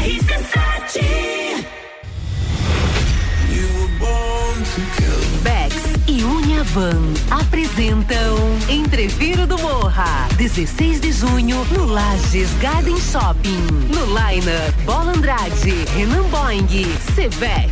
RC7 0.05 1.22
Van 6.63 7.13
apresentam 7.29 8.37
Entreviro 8.69 9.45
do 9.45 9.57
Morra, 9.57 10.27
16 10.37 11.01
de 11.01 11.11
junho, 11.11 11.65
no 11.71 11.85
Lages 11.85 12.49
Garden 12.61 12.97
Shopping. 12.97 13.67
No 13.93 14.05
Laina, 14.13 14.73
Bola 14.85 15.11
Andrade, 15.11 15.85
Renan 15.95 16.23
Boing, 16.29 16.67
Sevec, 17.13 17.71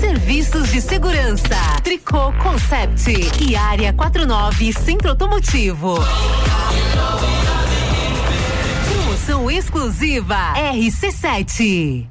Serviços 0.01 0.71
de 0.71 0.81
Segurança, 0.81 1.55
Tricô 1.83 2.33
Concept 2.41 3.13
e 3.39 3.55
Área 3.55 3.93
49 3.93 4.73
Centro 4.73 5.11
Automotivo. 5.11 5.93
Promoção 8.89 9.51
exclusiva 9.51 10.55
RC7. 10.55 12.10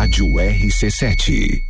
Rádio 0.00 0.26
RC7. 0.28 1.69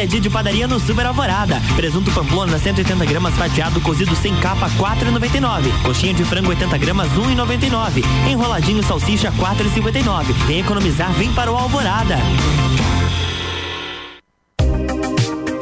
É 0.00 0.06
dia 0.06 0.20
de 0.20 0.30
padaria 0.30 0.66
no 0.66 0.80
Super 0.80 1.04
Alvorada. 1.04 1.60
Presunto 1.76 2.10
pamplona 2.12 2.58
180 2.58 3.04
gramas 3.04 3.34
fatiado 3.34 3.80
cozido 3.82 4.16
sem 4.16 4.34
capa 4.36 4.70
4,99. 4.70 5.82
Coxinha 5.82 6.14
de 6.14 6.24
frango 6.24 6.48
80 6.48 6.78
gramas 6.78 7.08
1,99. 7.10 8.02
Enroladinho 8.26 8.82
salsicha 8.82 9.30
4,59. 9.32 10.32
Vem 10.46 10.60
economizar, 10.60 11.12
vem 11.12 11.30
para 11.34 11.52
o 11.52 11.56
Alvorada. 11.56 12.16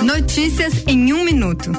Notícias 0.01 0.85
em 0.87 1.13
um 1.13 1.25
minuto. 1.25 1.73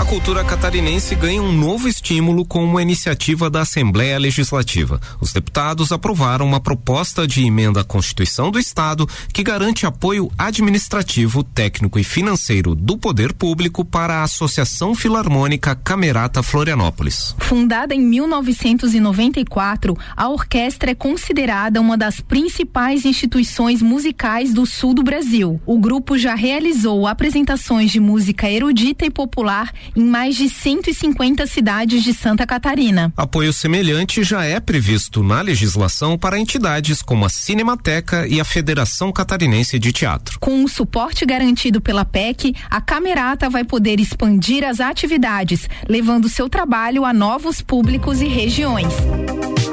A 0.00 0.04
cultura 0.04 0.42
catarinense 0.42 1.14
ganha 1.14 1.42
um 1.42 1.52
novo 1.52 1.86
estímulo 1.86 2.44
com 2.44 2.64
uma 2.64 2.82
iniciativa 2.82 3.50
da 3.50 3.60
Assembleia 3.60 4.18
Legislativa. 4.18 5.00
Os 5.20 5.32
deputados 5.32 5.92
aprovaram 5.92 6.46
uma 6.46 6.58
proposta 6.58 7.26
de 7.26 7.44
emenda 7.44 7.82
à 7.82 7.84
Constituição 7.84 8.50
do 8.50 8.58
Estado 8.58 9.06
que 9.32 9.42
garante 9.42 9.86
apoio 9.86 10.30
administrativo, 10.38 11.44
técnico 11.44 11.98
e 11.98 12.04
financeiro 12.04 12.74
do 12.74 12.96
poder 12.96 13.32
público 13.32 13.84
para 13.84 14.16
a 14.16 14.22
Associação 14.22 14.94
Filarmônica 14.94 15.74
Camerata 15.74 16.42
Florianópolis. 16.42 17.34
Fundada 17.38 17.94
em 17.94 18.00
1994, 18.00 19.96
a 20.16 20.28
orquestra 20.28 20.90
é 20.92 20.94
considerada 20.94 21.80
uma 21.80 21.96
das 21.96 22.20
principais 22.20 23.04
instituições 23.04 23.82
musicais 23.82 24.54
do 24.54 24.64
sul 24.64 24.94
do 24.94 25.02
Brasil. 25.02 25.60
O 25.66 25.78
grupo 25.78 26.16
já 26.16 26.34
realizou 26.34 27.06
apresentações 27.06 27.90
de 27.90 28.00
música 28.00 28.50
erudita 28.50 29.04
e 29.04 29.10
popular 29.10 29.69
em 29.96 30.04
mais 30.04 30.36
de 30.36 30.48
150 30.48 31.46
cidades 31.46 32.02
de 32.02 32.12
Santa 32.12 32.46
Catarina. 32.46 33.12
Apoio 33.16 33.52
semelhante 33.52 34.22
já 34.22 34.44
é 34.44 34.60
previsto 34.60 35.22
na 35.22 35.40
legislação 35.40 36.18
para 36.18 36.38
entidades 36.38 37.02
como 37.02 37.24
a 37.24 37.28
Cinemateca 37.28 38.26
e 38.26 38.40
a 38.40 38.44
Federação 38.44 39.12
Catarinense 39.12 39.78
de 39.78 39.92
Teatro. 39.92 40.38
Com 40.40 40.64
o 40.64 40.68
suporte 40.68 41.24
garantido 41.24 41.80
pela 41.80 42.04
PEC, 42.04 42.54
a 42.70 42.80
Camerata 42.80 43.48
vai 43.48 43.64
poder 43.64 44.00
expandir 44.00 44.64
as 44.64 44.80
atividades, 44.80 45.68
levando 45.88 46.28
seu 46.28 46.48
trabalho 46.48 47.04
a 47.04 47.12
novos 47.12 47.60
públicos 47.60 48.20
e 48.20 48.26
regiões. 48.26 48.92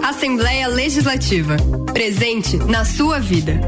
Assembleia 0.03 0.67
Legislativa. 0.67 1.57
Presente 1.93 2.57
na 2.57 2.85
sua 2.85 3.19
vida. 3.19 3.59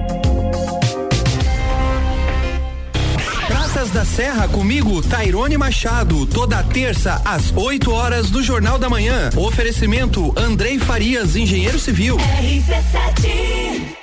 Praças 3.89 3.91
da 3.91 4.05
Serra 4.05 4.47
comigo, 4.47 5.01
Tairone 5.01 5.57
Machado, 5.57 6.25
toda 6.25 6.63
terça 6.63 7.21
às 7.25 7.51
8 7.55 7.91
horas 7.91 8.29
do 8.29 8.41
Jornal 8.43 8.77
da 8.77 8.89
Manhã. 8.89 9.29
Oferecimento 9.35 10.33
Andrei 10.37 10.79
Farias, 10.79 11.35
engenheiro 11.35 11.79
civil. 11.79 12.17
RC7 12.17 13.95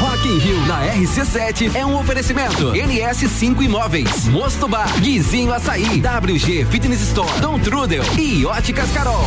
Rock 0.00 0.28
in 0.28 0.38
Rio 0.38 0.66
na 0.66 0.86
RC7 0.94 1.74
é 1.74 1.84
um 1.84 1.98
oferecimento. 1.98 2.72
NS5 2.72 3.62
Imóveis, 3.62 4.26
Mosto 4.28 4.68
Bar, 4.68 5.00
Guizinho 5.00 5.52
Açaí, 5.52 6.00
WG 6.00 6.64
Fitness 6.66 7.00
Store, 7.02 7.40
Dom 7.40 7.58
Trudel 7.58 8.04
e 8.18 8.44
Óticas 8.46 8.90
Carol. 8.92 9.26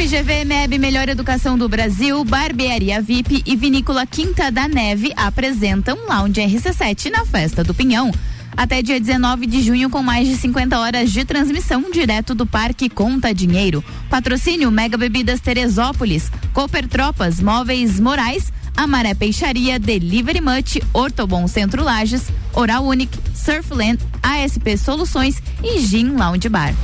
FGV 0.00 0.46
MEB 0.46 0.78
Melhor 0.78 1.10
Educação 1.10 1.58
do 1.58 1.68
Brasil, 1.68 2.24
Barbearia 2.24 3.02
VIP 3.02 3.42
e 3.44 3.54
Vinícola 3.54 4.06
Quinta 4.06 4.50
da 4.50 4.66
Neve 4.66 5.12
apresentam 5.14 5.98
Lounge 6.08 6.40
RC7 6.40 7.10
na 7.10 7.26
Festa 7.26 7.62
do 7.62 7.74
Pinhão. 7.74 8.10
Até 8.56 8.80
dia 8.80 8.98
19 8.98 9.44
de 9.44 9.62
junho, 9.62 9.90
com 9.90 10.02
mais 10.02 10.26
de 10.26 10.36
50 10.36 10.78
horas 10.78 11.12
de 11.12 11.22
transmissão 11.26 11.90
direto 11.90 12.34
do 12.34 12.46
Parque 12.46 12.88
Conta 12.88 13.34
Dinheiro. 13.34 13.84
Patrocínio 14.08 14.70
Mega 14.70 14.96
Bebidas 14.96 15.38
Teresópolis, 15.38 16.32
Cooper 16.54 16.88
Tropas, 16.88 17.38
Móveis 17.38 18.00
Morais, 18.00 18.50
Amaré 18.74 19.12
Peixaria, 19.12 19.78
Delivery 19.78 20.40
Much, 20.40 20.78
Ortobon 20.94 21.46
Centro 21.46 21.84
Lages, 21.84 22.22
Oral 22.54 22.86
Unique, 22.86 23.18
Surfland, 23.34 23.98
ASP 24.22 24.78
Soluções 24.78 25.42
e 25.62 25.78
Gin 25.80 26.16
Lounge 26.16 26.48
Bar. 26.48 26.74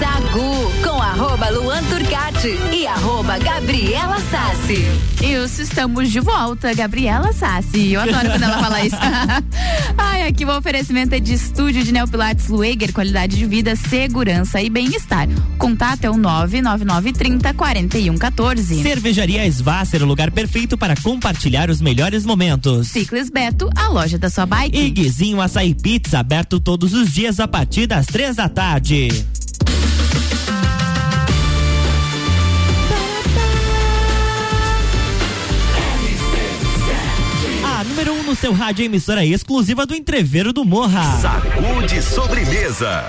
Sagu 0.00 0.72
com 0.82 1.02
arroba 1.02 1.50
Luan 1.50 1.82
Turcati 1.84 2.58
e 2.72 2.86
arroba 2.86 3.38
Gabriela 3.38 4.18
Sassi. 4.30 4.82
Isso, 5.22 5.60
estamos 5.60 6.10
de 6.10 6.20
volta, 6.20 6.72
Gabriela 6.72 7.34
Sassi. 7.34 7.92
Eu 7.92 8.00
adoro 8.00 8.30
quando 8.30 8.42
ela 8.42 8.58
fala 8.60 8.82
isso. 8.82 8.96
Ai, 9.98 10.26
aqui 10.26 10.46
o 10.46 10.56
oferecimento 10.56 11.14
é 11.14 11.20
de 11.20 11.34
estúdio 11.34 11.84
de 11.84 11.92
Neopilates 11.92 12.48
Lueger, 12.48 12.94
qualidade 12.94 13.36
de 13.36 13.44
vida, 13.44 13.76
segurança 13.76 14.62
e 14.62 14.70
bem-estar. 14.70 15.28
Contato 15.58 16.04
é 16.04 16.10
o 16.10 16.16
99930 16.16 17.52
4114. 17.52 18.82
Cervejaria 18.82 19.46
Svasser, 19.48 20.02
o 20.02 20.06
lugar 20.06 20.30
perfeito 20.30 20.78
para 20.78 20.94
compartilhar 20.96 21.68
os 21.68 21.82
melhores 21.82 22.24
momentos. 22.24 22.88
Ciclis 22.88 23.28
Beto, 23.28 23.68
a 23.76 23.88
loja 23.88 24.18
da 24.18 24.30
sua 24.30 24.46
bike. 24.46 24.78
E 24.78 24.88
Guizinho 24.88 25.42
Açaí 25.42 25.74
Pizza, 25.74 26.20
aberto 26.20 26.58
todos 26.58 26.94
os 26.94 27.12
dias 27.12 27.38
a 27.38 27.46
partir 27.46 27.86
das 27.86 28.06
três 28.06 28.36
da 28.36 28.48
tarde. 28.48 29.26
No 38.30 38.36
seu 38.36 38.52
rádio 38.52 38.84
emissora 38.84 39.26
exclusiva 39.26 39.84
do 39.84 39.92
Entreveiro 39.92 40.52
do 40.52 40.64
Morra. 40.64 41.20
Sacude 41.20 42.00
sobremesa. 42.00 43.04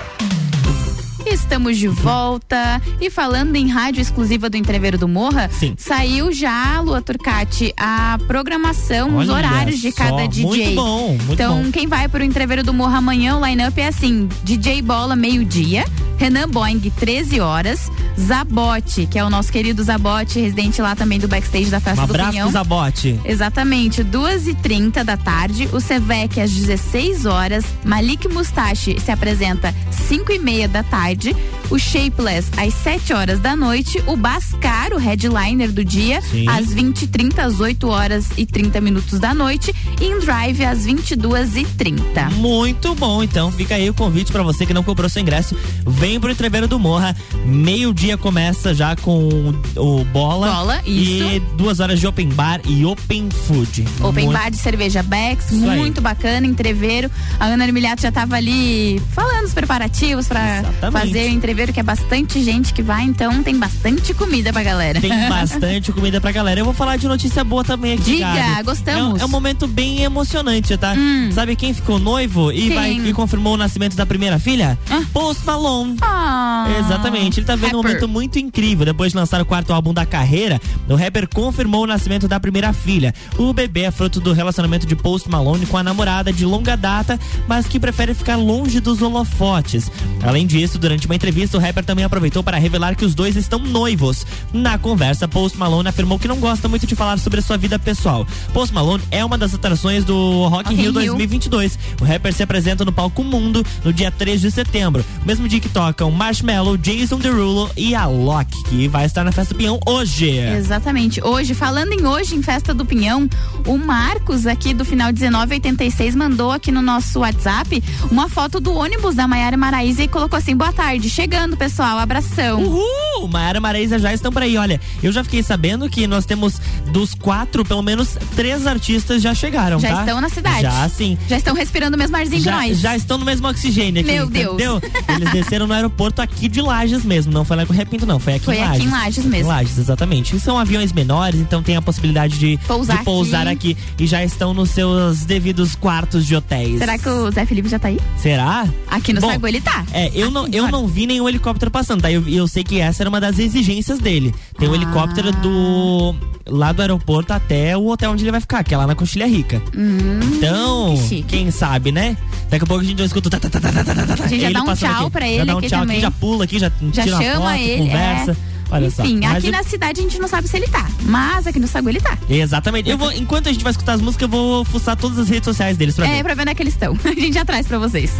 Estamos 1.32 1.78
de 1.78 1.88
volta. 1.88 2.80
E 3.00 3.08
falando 3.08 3.56
em 3.56 3.66
rádio 3.66 4.02
exclusiva 4.02 4.50
do 4.50 4.56
Entreveiro 4.56 4.98
do 4.98 5.08
Morra, 5.08 5.48
Sim. 5.50 5.74
saiu 5.78 6.30
já, 6.30 6.78
Lua 6.80 7.00
Turcati, 7.00 7.72
a 7.76 8.18
programação, 8.26 9.16
os 9.16 9.28
Olha 9.28 9.38
horários 9.38 9.80
de 9.80 9.90
só, 9.92 9.96
cada 9.96 10.26
DJ. 10.28 10.44
muito 10.44 10.74
bom, 10.74 11.08
muito 11.08 11.32
então, 11.32 11.62
bom. 11.62 11.70
quem 11.70 11.86
vai 11.86 12.06
pro 12.06 12.22
Entreveiro 12.22 12.62
do 12.62 12.74
Morra 12.74 12.98
amanhã, 12.98 13.36
o 13.36 13.44
line-up 13.46 13.80
é 13.80 13.88
assim: 13.88 14.28
DJ 14.44 14.82
Bola, 14.82 15.16
meio-dia, 15.16 15.84
Renan 16.18 16.48
Boing, 16.48 16.80
13 16.80 17.40
horas, 17.40 17.90
Zabote, 18.18 19.06
que 19.06 19.18
é 19.18 19.24
o 19.24 19.30
nosso 19.30 19.50
querido 19.50 19.82
Zabote, 19.82 20.38
residente 20.38 20.82
lá 20.82 20.94
também 20.94 21.18
do 21.18 21.28
backstage 21.28 21.70
da 21.70 21.78
Um 21.78 21.80
Festa 21.80 22.06
do 22.06 22.10
abraço 22.10 22.30
Pinhão. 22.32 22.50
Zabote. 22.50 23.20
Exatamente, 23.24 24.02
duas 24.04 24.46
e 24.46 24.54
trinta 24.54 25.02
da 25.02 25.16
tarde, 25.16 25.68
o 25.72 25.80
Sevec 25.80 26.40
às 26.40 26.50
16 26.50 27.24
horas, 27.24 27.64
Malik 27.84 28.28
Mustache 28.28 29.00
se 29.00 29.10
apresenta 29.10 29.74
5 29.90 30.30
e 30.32 30.38
meia 30.38 30.68
da 30.68 30.82
tarde, 30.82 31.21
o 31.70 31.78
Shapeless 31.78 32.50
às 32.56 32.74
7 32.74 33.12
horas 33.12 33.38
da 33.40 33.54
noite, 33.56 34.02
o 34.06 34.16
Bascar, 34.16 34.92
o 34.92 34.98
headliner 34.98 35.70
do 35.72 35.84
dia, 35.84 36.20
Sim. 36.22 36.48
às 36.48 36.72
20 36.72 37.02
e 37.02 37.06
30 37.06 37.42
às 37.42 37.60
8 37.60 37.88
horas 37.88 38.28
e 38.36 38.44
30 38.44 38.80
minutos 38.80 39.18
da 39.18 39.32
noite, 39.34 39.74
e 40.00 40.04
In 40.06 40.18
Drive 40.20 40.64
às 40.64 40.84
22 40.84 41.56
e 41.56 41.64
30. 41.64 42.30
Muito 42.30 42.94
bom, 42.94 43.22
então 43.22 43.50
fica 43.52 43.74
aí 43.74 43.88
o 43.88 43.94
convite 43.94 44.30
pra 44.32 44.42
você 44.42 44.66
que 44.66 44.74
não 44.74 44.82
comprou 44.82 45.08
seu 45.08 45.22
ingresso. 45.22 45.56
Vem 45.86 46.18
pro 46.20 46.30
Entreveiro 46.30 46.66
do 46.68 46.78
Morra, 46.78 47.16
meio-dia 47.44 48.16
começa 48.16 48.74
já 48.74 48.94
com 48.96 49.28
o 49.76 50.04
bola. 50.04 50.46
Bola, 50.52 50.82
E 50.86 51.40
duas 51.56 51.80
horas 51.80 52.00
de 52.00 52.06
open 52.06 52.28
bar 52.28 52.60
e 52.66 52.84
open 52.84 53.28
food. 53.46 53.84
Open 54.00 54.24
Muito- 54.26 54.38
bar 54.38 54.50
de 54.50 54.56
cerveja 54.56 55.02
Bex, 55.02 55.50
Isso 55.50 55.68
aí. 55.68 55.78
muito 55.78 56.00
bacana, 56.00 56.46
entreveiro. 56.46 57.10
A 57.38 57.46
Ana 57.46 57.64
Armiliato 57.64 58.02
já 58.02 58.12
tava 58.12 58.36
ali 58.36 59.00
falando 59.12 59.44
os 59.46 59.54
preparativos 59.54 60.26
pra 60.28 60.58
Exatamente. 60.60 60.90
Fazer 61.12 61.28
o 61.28 61.32
entreveiro, 61.34 61.72
que 61.74 61.80
é 61.80 61.82
bastante 61.82 62.42
gente 62.42 62.72
que 62.72 62.82
vai, 62.82 63.04
então 63.04 63.42
tem 63.42 63.54
bastante 63.58 64.14
comida 64.14 64.50
pra 64.50 64.62
galera. 64.62 64.98
Tem 64.98 65.10
bastante 65.28 65.92
comida 65.92 66.20
pra 66.22 66.32
galera. 66.32 66.58
Eu 66.60 66.64
vou 66.64 66.72
falar 66.72 66.96
de 66.96 67.06
notícia 67.06 67.44
boa 67.44 67.62
também 67.62 67.92
aqui. 67.92 68.16
Diga, 68.16 68.32
Gabi. 68.32 68.62
gostamos. 68.62 69.20
É 69.20 69.22
um, 69.22 69.24
é 69.24 69.24
um 69.26 69.28
momento 69.28 69.66
bem 69.66 70.02
emocionante, 70.02 70.74
tá? 70.78 70.94
Sabe 71.32 71.54
quem 71.54 71.74
ficou 71.74 71.98
noivo 71.98 72.50
e, 72.50 72.70
vai, 72.70 72.92
e 72.92 73.12
confirmou 73.12 73.54
o 73.54 73.56
nascimento 73.58 73.94
da 73.94 74.06
primeira 74.06 74.38
filha? 74.38 74.78
Post 75.12 75.44
Malone. 75.44 75.98
Ah, 76.00 76.66
Exatamente, 76.80 77.40
ele 77.40 77.46
tá 77.46 77.56
vendo 77.56 77.76
um 77.76 77.82
rapper. 77.82 77.90
momento 77.90 78.08
muito 78.08 78.38
incrível. 78.38 78.86
Depois 78.86 79.12
de 79.12 79.18
lançar 79.18 79.40
o 79.40 79.44
quarto 79.44 79.72
álbum 79.72 79.92
da 79.92 80.06
carreira, 80.06 80.58
o 80.88 80.94
rapper 80.94 81.28
confirmou 81.28 81.82
o 81.82 81.86
nascimento 81.86 82.26
da 82.26 82.40
primeira 82.40 82.72
filha. 82.72 83.14
O 83.36 83.52
bebê 83.52 83.82
é 83.82 83.90
fruto 83.90 84.18
do 84.18 84.32
relacionamento 84.32 84.86
de 84.86 84.96
Post 84.96 85.28
Malone 85.28 85.66
com 85.66 85.76
a 85.76 85.82
namorada 85.82 86.32
de 86.32 86.46
longa 86.46 86.74
data, 86.74 87.20
mas 87.46 87.66
que 87.66 87.78
prefere 87.78 88.14
ficar 88.14 88.36
longe 88.36 88.80
dos 88.80 89.02
holofotes. 89.02 89.90
Além 90.22 90.46
disso, 90.46 90.78
durante 90.78 90.91
uma 91.06 91.14
entrevista, 91.14 91.56
o 91.56 91.60
rapper 91.60 91.84
também 91.84 92.04
aproveitou 92.04 92.42
para 92.42 92.58
revelar 92.58 92.94
que 92.96 93.04
os 93.04 93.14
dois 93.14 93.36
estão 93.36 93.58
noivos. 93.58 94.26
Na 94.52 94.78
conversa, 94.78 95.26
Post 95.28 95.58
Malone 95.58 95.88
afirmou 95.88 96.18
que 96.18 96.28
não 96.28 96.38
gosta 96.38 96.68
muito 96.68 96.86
de 96.86 96.94
falar 96.94 97.18
sobre 97.18 97.40
a 97.40 97.42
sua 97.42 97.56
vida 97.56 97.78
pessoal. 97.78 98.26
Post 98.52 98.74
Malone 98.74 99.02
é 99.10 99.24
uma 99.24 99.38
das 99.38 99.54
atrações 99.54 100.04
do 100.04 100.46
Rock, 100.48 100.72
in 100.72 100.76
Rio 100.76 100.90
in 100.90 101.00
Rio. 101.00 101.16
2022. 101.16 101.78
O 102.00 102.04
rapper 102.04 102.32
se 102.32 102.42
apresenta 102.42 102.84
no 102.84 102.92
palco 102.92 103.22
Mundo 103.22 103.64
no 103.84 103.92
dia 103.92 104.10
3 104.10 104.40
de 104.40 104.50
setembro, 104.50 105.04
mesmo 105.24 105.48
dia 105.48 105.60
que 105.60 105.68
tocam 105.68 106.10
Marshmello, 106.10 106.76
Jason 106.76 107.18
Derulo 107.18 107.70
e 107.76 107.94
a 107.94 108.06
Loki, 108.06 108.62
que 108.64 108.88
vai 108.88 109.06
estar 109.06 109.24
na 109.24 109.32
Festa 109.32 109.54
do 109.54 109.58
Pinhão 109.58 109.78
hoje. 109.86 110.30
Exatamente. 110.30 111.22
Hoje, 111.24 111.54
falando 111.54 111.92
em 111.92 112.06
hoje, 112.06 112.34
em 112.34 112.42
Festa 112.42 112.74
do 112.74 112.84
Pinhão, 112.84 113.28
o 113.66 113.78
Marcos 113.78 114.46
aqui 114.46 114.74
do 114.74 114.84
final 114.84 115.12
1986 115.12 116.14
mandou 116.14 116.50
aqui 116.50 116.70
no 116.70 116.82
nosso 116.82 117.20
WhatsApp 117.20 117.82
uma 118.10 118.28
foto 118.28 118.60
do 118.60 118.72
ônibus 118.72 119.14
da 119.14 119.26
Maiara 119.26 119.56
Maraíza 119.56 120.02
e 120.02 120.08
colocou 120.08 120.38
assim: 120.38 120.56
boa 120.56 120.72
tarde, 120.72 120.81
chegando, 121.08 121.56
pessoal, 121.56 121.98
abração. 121.98 122.60
Uhul! 122.60 123.28
Maiara 123.28 123.58
e 123.58 123.60
Maraísa 123.60 123.98
já 123.98 124.12
estão 124.12 124.32
por 124.32 124.42
aí. 124.42 124.56
Olha, 124.56 124.80
eu 125.02 125.12
já 125.12 125.22
fiquei 125.22 125.42
sabendo 125.42 125.88
que 125.88 126.06
nós 126.06 126.26
temos 126.26 126.60
dos 126.92 127.14
quatro, 127.14 127.64
pelo 127.64 127.82
menos 127.82 128.16
três 128.34 128.66
artistas 128.66 129.22
já 129.22 129.32
chegaram, 129.34 129.78
Já 129.78 129.92
tá? 129.94 130.00
estão 130.00 130.20
na 130.20 130.28
cidade. 130.28 130.62
Já, 130.62 130.88
sim. 130.88 131.16
Já 131.28 131.36
estão 131.36 131.54
respirando 131.54 131.96
o 131.96 131.98
mesmo 131.98 132.16
arzinho 132.16 132.42
Já, 132.42 132.60
que 132.62 132.68
nós. 132.68 132.80
já 132.80 132.96
estão 132.96 133.16
no 133.16 133.24
mesmo 133.24 133.46
oxigênio 133.48 134.02
aqui, 134.02 134.10
Meu 134.12 134.26
Deus. 134.28 134.54
entendeu? 134.54 134.82
Eles 135.08 135.30
desceram 135.30 135.66
no 135.66 135.72
aeroporto 135.74 136.20
aqui 136.20 136.48
de 136.48 136.60
Lages 136.60 137.04
mesmo, 137.04 137.32
não 137.32 137.44
foi 137.44 137.56
lá 137.56 137.64
com 137.64 137.72
Repinto 137.72 138.04
não, 138.04 138.18
foi 138.18 138.34
aqui 138.34 138.44
Foi 138.44 138.56
em 138.56 138.62
aqui 138.62 138.68
Lages. 138.78 138.86
em 138.86 138.90
Lages 138.90 139.24
mesmo. 139.24 139.46
Em 139.52 139.54
Lages, 139.54 139.78
exatamente. 139.78 140.36
E 140.36 140.40
são 140.40 140.58
aviões 140.58 140.92
menores, 140.92 141.40
então 141.40 141.62
tem 141.62 141.76
a 141.76 141.82
possibilidade 141.82 142.38
de 142.38 142.58
Pousar 142.66 142.98
de 142.98 143.04
pousar 143.04 143.46
aqui. 143.46 143.76
e 143.98 144.06
já 144.06 144.22
estão 144.24 144.52
nos 144.52 144.70
seus 144.70 145.24
devidos 145.24 145.74
quartos 145.76 146.26
de 146.26 146.34
hotéis. 146.34 146.78
Será 146.78 146.98
que 146.98 147.08
o 147.08 147.30
Zé 147.30 147.46
Felipe 147.46 147.68
já 147.68 147.78
tá 147.78 147.88
aí? 147.88 148.00
Será? 148.16 148.66
Aqui 148.90 149.12
no 149.12 149.20
Bom, 149.20 149.30
Sagu 149.30 149.46
ele 149.46 149.60
tá. 149.60 149.84
É, 149.92 150.10
eu 150.14 150.30
não, 150.30 150.46
eu 150.48 150.66
não 150.72 150.86
vi 150.88 151.06
nenhum 151.06 151.28
helicóptero 151.28 151.70
passando, 151.70 152.02
tá? 152.02 152.10
Eu, 152.10 152.26
eu 152.28 152.48
sei 152.48 152.64
que 152.64 152.80
essa 152.80 153.02
era 153.02 153.08
uma 153.08 153.20
das 153.20 153.38
exigências 153.38 153.98
dele. 154.00 154.34
Tem 154.58 154.68
um 154.68 154.72
Ah. 154.72 154.76
helicóptero 154.76 155.30
do 155.32 156.14
lá 156.48 156.72
do 156.72 156.82
aeroporto 156.82 157.32
até 157.32 157.76
o 157.76 157.86
hotel 157.86 158.10
onde 158.10 158.24
ele 158.24 158.32
vai 158.32 158.40
ficar, 158.40 158.64
que 158.64 158.74
é 158.74 158.76
lá 158.76 158.84
na 158.86 158.96
Coxilha 158.96 159.26
Rica. 159.26 159.62
Hum, 159.76 160.18
Então, 160.36 160.96
que 161.08 161.22
quem 161.22 161.50
sabe, 161.52 161.92
né? 161.92 162.16
Daqui 162.50 162.64
a 162.64 162.66
pouco 162.66 162.82
a 162.82 162.86
gente 162.86 162.98
já 162.98 163.04
escuta. 163.04 163.30
tá, 163.30 163.38
tá, 163.38 163.48
tá, 163.48 163.60
tá, 163.60 163.72
tá, 163.84 163.94
tá, 164.16 164.24
A 164.24 164.26
gente 164.26 164.40
já 164.40 164.50
dá 164.50 164.62
um 164.62 164.74
tchau 164.74 165.02
aqui. 165.02 165.10
pra 165.10 165.20
Já 165.26 165.32
ele 165.32 165.44
dá 165.44 165.54
um 165.54 165.58
aqui 165.58 165.68
tchau 165.68 165.80
também. 165.80 165.96
aqui, 165.98 166.02
já 166.02 166.10
pula 166.10 166.44
aqui, 166.44 166.58
já, 166.58 166.72
Já 166.92 167.02
tira 167.04 167.16
chama 167.22 167.50
foto, 167.52 167.60
ele, 167.60 167.78
conversa. 167.78 168.32
é. 168.32 168.52
Olha 168.74 168.90
só. 168.90 169.04
Enfim, 169.04 169.20
Mas 169.22 169.36
aqui 169.36 169.46
eu- 169.48 169.52
na 169.52 169.62
cidade 169.62 170.00
a 170.00 170.02
gente 170.02 170.18
não 170.18 170.26
sabe 170.26 170.48
se 170.48 170.56
ele 170.56 170.66
tá. 170.66 170.88
Mas 171.02 171.46
aqui 171.46 171.60
no 171.60 171.68
Sagu 171.68 171.90
ele 171.90 172.00
tá. 172.00 172.16
Exatamente. 172.28 172.88
Eu 172.88 172.96
vou, 172.96 173.12
enquanto 173.12 173.48
a 173.48 173.52
gente 173.52 173.62
vai 173.62 173.70
escutar 173.70 173.92
as 173.92 174.00
músicas, 174.00 174.22
eu 174.22 174.28
vou 174.30 174.64
fuçar 174.64 174.96
todas 174.96 175.18
as 175.18 175.28
redes 175.28 175.44
sociais 175.44 175.76
deles 175.76 175.94
pra 175.94 176.06
É, 176.08 176.16
ver. 176.16 176.22
pra 176.24 176.34
ver 176.34 176.40
onde 176.42 176.50
é 176.52 176.54
que 176.54 176.62
eles 176.62 176.72
estão. 176.74 176.96
A 177.04 177.08
gente 177.08 177.34
já 177.34 177.44
traz 177.44 177.66
pra 177.66 177.78
vocês. 177.78 178.12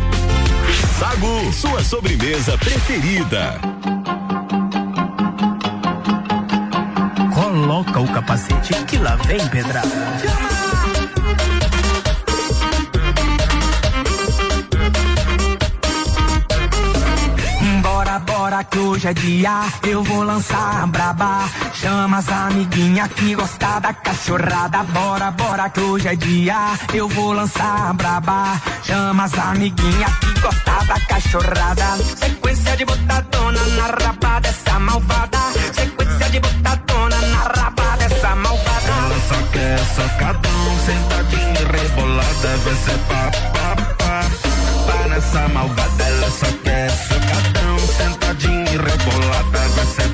Sagu, 0.99 1.53
sua 1.53 1.83
sobremesa 1.83 2.57
preferida. 2.59 3.61
Coloca 7.35 8.01
o 8.01 8.09
capacete 8.13 8.75
que 8.85 8.99
lá 8.99 9.17
vem 9.17 9.47
pedrada. 9.49 9.89
Bora, 17.83 18.19
bora 18.19 18.65
que 18.65 18.79
hoje 18.79 19.09
é 19.09 19.15
dia, 19.15 19.63
eu 19.85 20.03
vou 20.05 20.23
lançar 20.23 20.83
a 20.83 20.87
braba. 20.87 21.49
Chama 21.73 22.19
as 22.19 22.29
amiguinha 22.29 23.09
que 23.09 23.35
gosta 23.35 23.81
da 23.81 23.95
cachorrada. 23.95 24.83
Bora, 24.85 25.31
bora 25.31 25.71
que 25.71 25.81
hoje 25.81 26.09
é 26.09 26.15
dia, 26.15 26.79
eu 26.93 27.09
vou 27.09 27.33
lançar 27.33 27.91
a 27.91 27.93
braba. 27.93 28.61
Chama 28.83 29.25
as 29.25 29.39
amiguinha 29.39 30.07
que 30.21 30.32
gosta 30.43 30.85
da 30.85 31.01
cachorrada. 31.07 31.97
Sequência 32.17 32.77
de 32.77 32.85
botadona 32.85 33.61
na 33.77 33.87
raba 33.87 34.41
dessa 34.41 34.79
malvada. 34.79 35.39
Sequência 35.73 36.31
de 36.31 36.41
botadona 36.41 37.17
na 37.17 37.43
raba 37.55 37.97
dessa 37.99 38.35
malvada. 38.35 38.93
Ela 39.05 39.21
só 39.29 39.43
quer 39.53 39.79
socadão, 39.95 40.79
sentadinha 40.85 41.61
e 41.61 41.65
rebolada, 41.77 42.57
vai 42.65 42.75
ser 42.75 42.99
pá, 43.09 43.31
pá, 43.55 43.77
pá. 43.99 44.21
Pá 44.87 45.09
nessa 45.09 45.49
malvada, 45.49 46.05
ela 46.05 46.31
só 46.31 46.47
quer 46.65 46.91
socadão, 46.91 47.79
sentadinha 47.97 48.73
e 48.73 48.77
rebolada, 48.77 49.69
vai 49.77 49.87
ser 49.87 50.12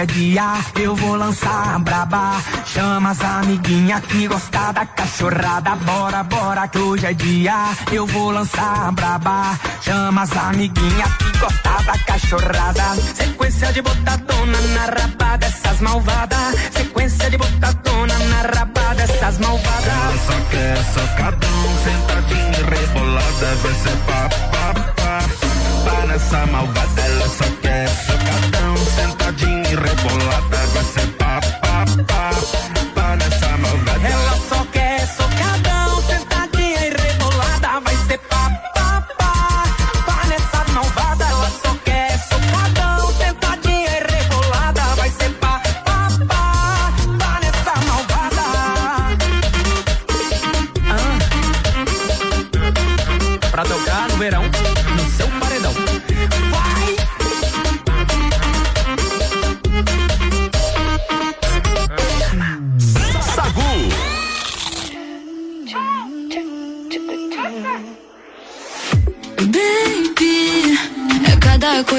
é 0.00 0.06
dia, 0.06 0.54
eu 0.80 0.96
vou 0.96 1.14
lançar 1.14 1.78
braba. 1.80 2.40
Chama 2.64 3.10
as 3.10 3.20
amiguinha 3.20 4.00
que 4.00 4.26
gosta 4.26 4.72
da 4.72 4.86
cachorrada. 4.86 5.76
Bora, 5.76 6.22
bora 6.22 6.68
que 6.68 6.78
hoje 6.78 7.06
é 7.06 7.12
dia, 7.12 7.54
eu 7.92 8.06
vou 8.06 8.30
lançar 8.30 8.92
braba. 8.92 9.58
Chama 9.82 10.22
as 10.22 10.36
amiguinha 10.36 11.04
que 11.18 11.38
gosta 11.38 11.82
da 11.84 11.98
cachorrada. 12.06 12.96
Sequência 13.14 13.72
de 13.72 13.82
botadona 13.82 14.60
na 14.74 14.84
raba 14.86 15.36
dessas 15.36 15.80
malvadas. 15.80 16.54
Sequência 16.72 17.30
de 17.30 17.36
botadona 17.36 18.18
na 18.30 18.42
raba 18.42 18.94
dessas 18.94 19.38
malvadas. 19.38 19.86
Ela 19.86 20.18
só 20.26 20.38
quer 20.50 20.76
socadão, 20.94 21.60
sentadinha 21.84 22.60
rebolada, 22.70 23.48
vai 23.62 23.74
ser 23.74 23.96
pá, 24.06 24.28
pá, 24.50 24.74
pá. 24.96 25.18
Pá 25.84 26.06
nessa 26.06 26.46
malvada, 26.46 27.00
ela 27.02 27.28
só 27.28 27.44
quer 27.60 27.88
socadão, 27.88 28.59
sentadinha 29.70 29.72
e 29.72 29.74
rebolada, 29.74 30.56
vai 30.72 30.84
ser 30.84 31.09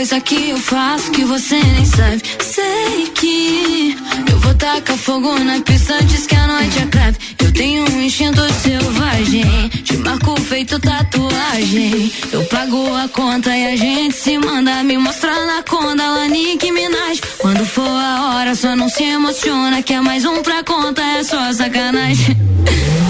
coisa 0.01 0.19
que 0.19 0.49
eu 0.49 0.57
faço 0.57 1.11
que 1.11 1.23
você 1.23 1.61
nem 1.61 1.85
sabe. 1.85 2.23
Sei 2.39 3.05
que 3.13 3.95
eu 4.31 4.39
vou 4.39 4.53
tacar 4.55 4.97
fogo 4.97 5.37
na 5.37 5.61
pista 5.61 5.93
antes 5.93 6.25
que 6.25 6.35
a 6.35 6.47
noite 6.47 6.79
acabe. 6.79 7.17
Eu 7.37 7.51
tenho 7.53 7.83
um 7.87 8.01
instinto 8.01 8.41
selvagem, 8.51 9.69
te 9.69 9.97
marco 9.97 10.41
feito 10.41 10.79
tatuagem. 10.79 12.11
Eu 12.31 12.43
pago 12.45 12.95
a 12.95 13.07
conta 13.09 13.55
e 13.55 13.73
a 13.73 13.75
gente 13.75 14.15
se 14.15 14.39
manda 14.39 14.83
me 14.83 14.97
mostrar 14.97 15.45
na 15.45 15.61
conda, 15.61 16.03
lá 16.03 16.27
Nick 16.27 16.71
Minaj. 16.71 17.21
Quando 17.37 17.63
for 17.63 17.85
a 17.87 18.37
hora, 18.37 18.55
só 18.55 18.75
não 18.75 18.89
se 18.89 19.03
emociona, 19.03 19.83
que 19.83 19.93
é 19.93 20.01
mais 20.01 20.25
um 20.25 20.41
pra 20.41 20.63
conta, 20.63 20.99
é 21.03 21.23
só 21.23 21.53
sacanagem. 21.53 22.35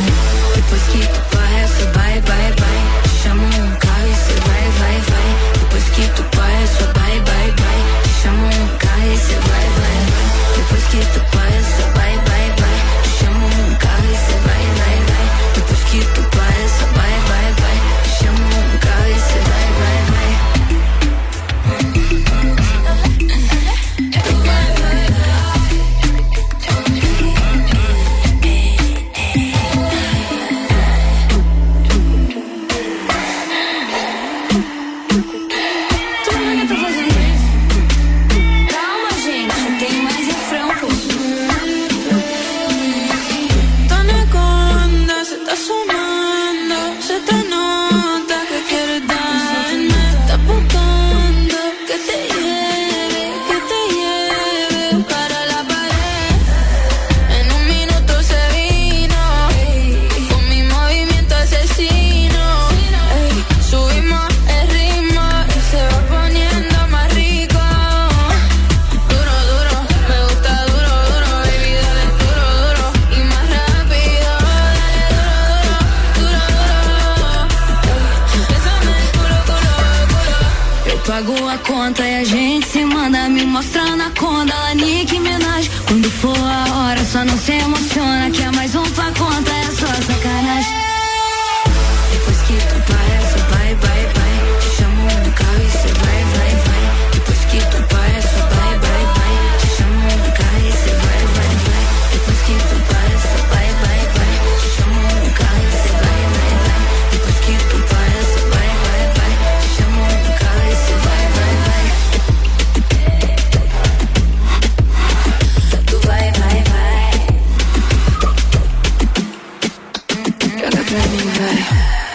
Joga 120.72 120.84
pra 120.86 122.11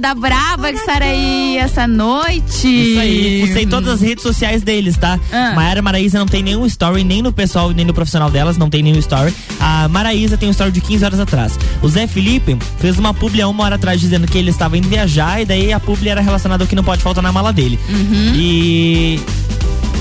Da 0.00 0.14
Brava 0.14 0.72
que 0.72 0.78
estará 0.78 1.06
aí 1.06 1.56
essa 1.56 1.86
noite. 1.86 2.66
Isso 2.66 3.00
aí, 3.00 3.46
fucei 3.46 3.66
todas 3.66 3.94
as 3.94 4.00
redes 4.00 4.22
sociais 4.22 4.62
deles, 4.62 4.96
tá? 4.96 5.18
Ah. 5.32 5.52
Maiara 5.54 5.80
Maraísa 5.80 6.18
não 6.18 6.26
tem 6.26 6.42
nenhum 6.42 6.66
story, 6.66 7.04
nem 7.04 7.22
no 7.22 7.32
pessoal, 7.32 7.70
nem 7.70 7.84
no 7.84 7.94
profissional 7.94 8.30
delas, 8.30 8.56
não 8.56 8.68
tem 8.68 8.82
nenhum 8.82 8.98
story. 8.98 9.34
A 9.60 9.88
Maraísa 9.88 10.36
tem 10.36 10.48
um 10.48 10.52
story 10.52 10.72
de 10.72 10.80
15 10.80 11.04
horas 11.04 11.20
atrás. 11.20 11.58
O 11.82 11.88
Zé 11.88 12.06
Felipe 12.06 12.56
fez 12.78 12.98
uma 12.98 13.14
publi 13.14 13.40
há 13.40 13.48
uma 13.48 13.64
hora 13.64 13.76
atrás 13.76 14.00
dizendo 14.00 14.26
que 14.26 14.36
ele 14.36 14.50
estava 14.50 14.76
indo 14.76 14.88
viajar 14.88 15.40
e 15.40 15.44
daí 15.44 15.72
a 15.72 15.80
publi 15.80 16.08
era 16.08 16.20
relacionada 16.20 16.64
ao 16.64 16.68
que 16.68 16.74
não 16.74 16.84
pode 16.84 17.02
faltar 17.02 17.22
na 17.22 17.32
mala 17.32 17.52
dele. 17.52 17.78
Uhum. 17.88 18.32
E 18.34 19.20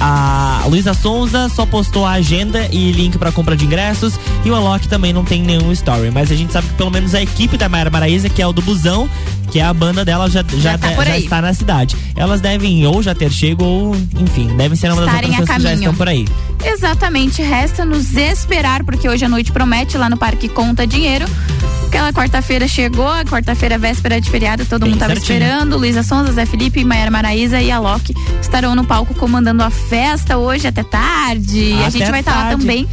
a 0.06 0.66
Luísa 0.68 0.93
Sonza 0.93 1.47
só 1.47 1.66
postou 1.66 2.06
a 2.06 2.12
agenda 2.12 2.68
e 2.72 2.91
link 2.91 3.18
pra 3.18 3.32
compra 3.32 3.56
de 3.56 3.64
ingressos. 3.66 4.20
E 4.43 4.51
o 4.51 4.56
Alok 4.56 4.86
também 4.89 5.14
não 5.14 5.24
tem 5.24 5.41
nenhum 5.41 5.72
story. 5.72 6.12
Mas 6.12 6.30
a 6.30 6.36
gente 6.36 6.51
sabe 6.51 6.68
que 6.68 6.74
pelo 6.74 6.91
menos 6.91 7.16
a 7.16 7.22
equipe 7.22 7.56
da 7.58 7.70
Mayara 7.70 7.89
Maraísa, 7.89 8.28
que 8.28 8.41
é 8.41 8.45
o 8.47 8.51
do 8.51 8.62
Busão, 8.62 9.10
que 9.49 9.60
é 9.60 9.64
a 9.64 9.74
banda 9.74 10.04
dela, 10.04 10.30
já, 10.30 10.43
já, 10.58 10.78
tá 10.78 10.89
de- 10.89 10.95
por 10.95 11.06
já 11.06 11.18
está 11.18 11.41
na 11.41 11.54
cidade. 11.54 11.95
Elas 12.18 12.41
devem 12.41 12.86
ou 12.86 13.01
já 13.01 13.16
ter 13.16 13.32
chego 13.32 13.64
ou, 13.64 13.95
enfim, 14.20 14.47
devem 14.58 14.78
ser 14.78 14.91
uma 14.91 15.01
das 15.06 15.10
Estarem 15.10 15.30
a 15.32 15.34
atrações 15.39 15.58
que 15.58 15.64
já 15.64 15.74
estão 15.76 15.95
por 15.95 16.10
aí. 16.10 16.28
Exatamente, 16.66 17.41
resta 17.41 17.86
nos 17.86 18.14
esperar, 18.16 18.84
porque 18.84 19.08
hoje 19.08 19.24
a 19.24 19.30
noite 19.30 19.51
promete 19.54 19.97
lá 19.97 20.10
no 20.10 20.18
Parque 20.18 20.49
Conta 20.49 20.86
Dinheiro. 20.86 21.26
Aquela 21.94 22.12
quarta-feira 22.12 22.68
chegou, 22.68 23.08
a 23.08 23.24
quarta-feira 23.24 23.78
véspera 23.78 24.20
de 24.20 24.28
feriado, 24.28 24.66
todo 24.66 24.84
mundo 24.88 24.98
tava 24.98 25.14
certinho. 25.14 25.38
esperando. 25.38 25.78
Luísa 25.78 26.02
Sonza, 26.02 26.32
Zé 26.32 26.44
Felipe, 26.44 26.84
Maiara 26.84 27.12
Maraíza 27.12 27.62
e 27.62 27.70
a 27.70 27.78
Loki 27.80 28.16
estarão 28.41 28.74
no 28.74 28.84
palco 28.84 29.14
comandando 29.14 29.62
a 29.62 29.70
festa 29.70 30.39
hoje 30.39 30.68
até 30.68 30.82
tarde. 30.82 31.60
e 31.60 31.74
a 31.74 31.82
Até 31.82 31.91
gente 31.91 32.10
vai 32.10 32.22
estar 32.22 32.32
lá 32.34 32.41
tarde. 32.46 32.62
também, 32.62 32.89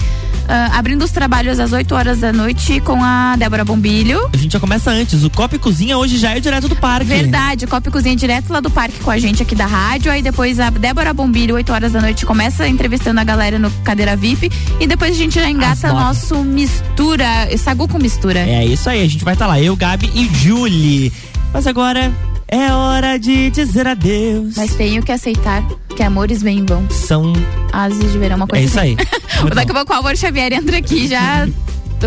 ah, 0.49 0.79
abrindo 0.79 1.05
os 1.05 1.11
trabalhos 1.11 1.59
às 1.61 1.73
8 1.73 1.95
horas 1.95 2.21
da 2.21 2.33
noite 2.33 2.81
com 2.81 3.03
a 3.03 3.37
Débora 3.37 3.65
Bombilho. 3.65 4.29
A 4.33 4.37
gente 4.37 4.53
já 4.53 4.61
começa 4.61 4.91
antes. 4.91 5.23
O 5.25 5.31
Copa 5.31 5.57
e 5.57 5.59
Cozinha 5.59 5.97
hoje 5.99 6.19
já 6.19 6.37
é 6.37 6.41
direto 6.41 6.69
do 6.69 6.77
parque. 6.77 7.07
Verdade, 7.07 7.67
Copa 7.67 7.89
e 7.89 7.93
Cozinha 7.93 8.17
direto 8.17 8.53
lá 8.53 8.61
do 8.61 8.71
parque 8.71 8.99
com 9.01 9.11
a 9.11 9.19
gente 9.19 9.43
aqui 9.43 9.55
da 9.55 9.67
rádio. 9.67 10.11
Aí 10.11 10.23
depois 10.23 10.59
a 10.59 10.71
Débora 10.71 11.13
Bombilho, 11.15 11.55
8 11.55 11.73
horas 11.73 11.93
da 11.93 12.01
noite, 12.01 12.27
começa 12.27 12.67
entrevistando 12.67 13.21
a 13.21 13.25
galera 13.25 13.59
no 13.59 13.71
cadeira 13.85 14.17
VIP. 14.17 14.51
E 14.79 14.87
depois 14.87 15.13
a 15.13 15.17
gente 15.17 15.35
já 15.35 15.49
engata 15.49 15.93
nosso 15.93 16.43
mistura, 16.45 17.27
sagu 17.59 17.87
com 17.89 17.99
mistura. 17.99 18.41
É 18.41 18.65
isso 18.65 18.89
aí, 18.91 19.03
a 19.03 19.09
gente 19.09 19.25
vai 19.25 19.35
estar 19.35 19.47
lá. 19.47 19.61
Eu, 19.61 19.77
Gabi 19.77 20.11
e 20.15 20.29
Julie. 20.35 21.13
Mas 21.53 21.67
agora 21.67 22.13
é 22.49 22.73
hora 22.73 23.19
de 23.19 23.51
dizer 23.51 23.87
adeus. 23.87 24.55
Mas 24.57 24.75
tenho 24.75 25.03
que 25.03 25.13
aceitar 25.13 25.63
que 25.97 26.03
amores 26.03 26.43
vêm 26.43 26.59
e 26.59 26.63
vão. 26.63 26.89
São. 26.91 27.33
Ases 27.73 28.11
de 28.13 28.19
verão, 28.19 28.37
uma 28.37 28.47
coisa 28.47 28.65
É 28.65 28.67
isso 28.67 28.79
assim. 28.79 28.97
aí. 28.99 29.07
Muito 29.43 29.55
Daqui 29.55 29.71
a 29.71 29.75
pouco 29.75 29.93
o 29.93 29.97
Álvaro 29.97 30.17
Xavier 30.17 30.53
entra 30.53 30.79
aqui 30.79 31.09
já 31.09 31.47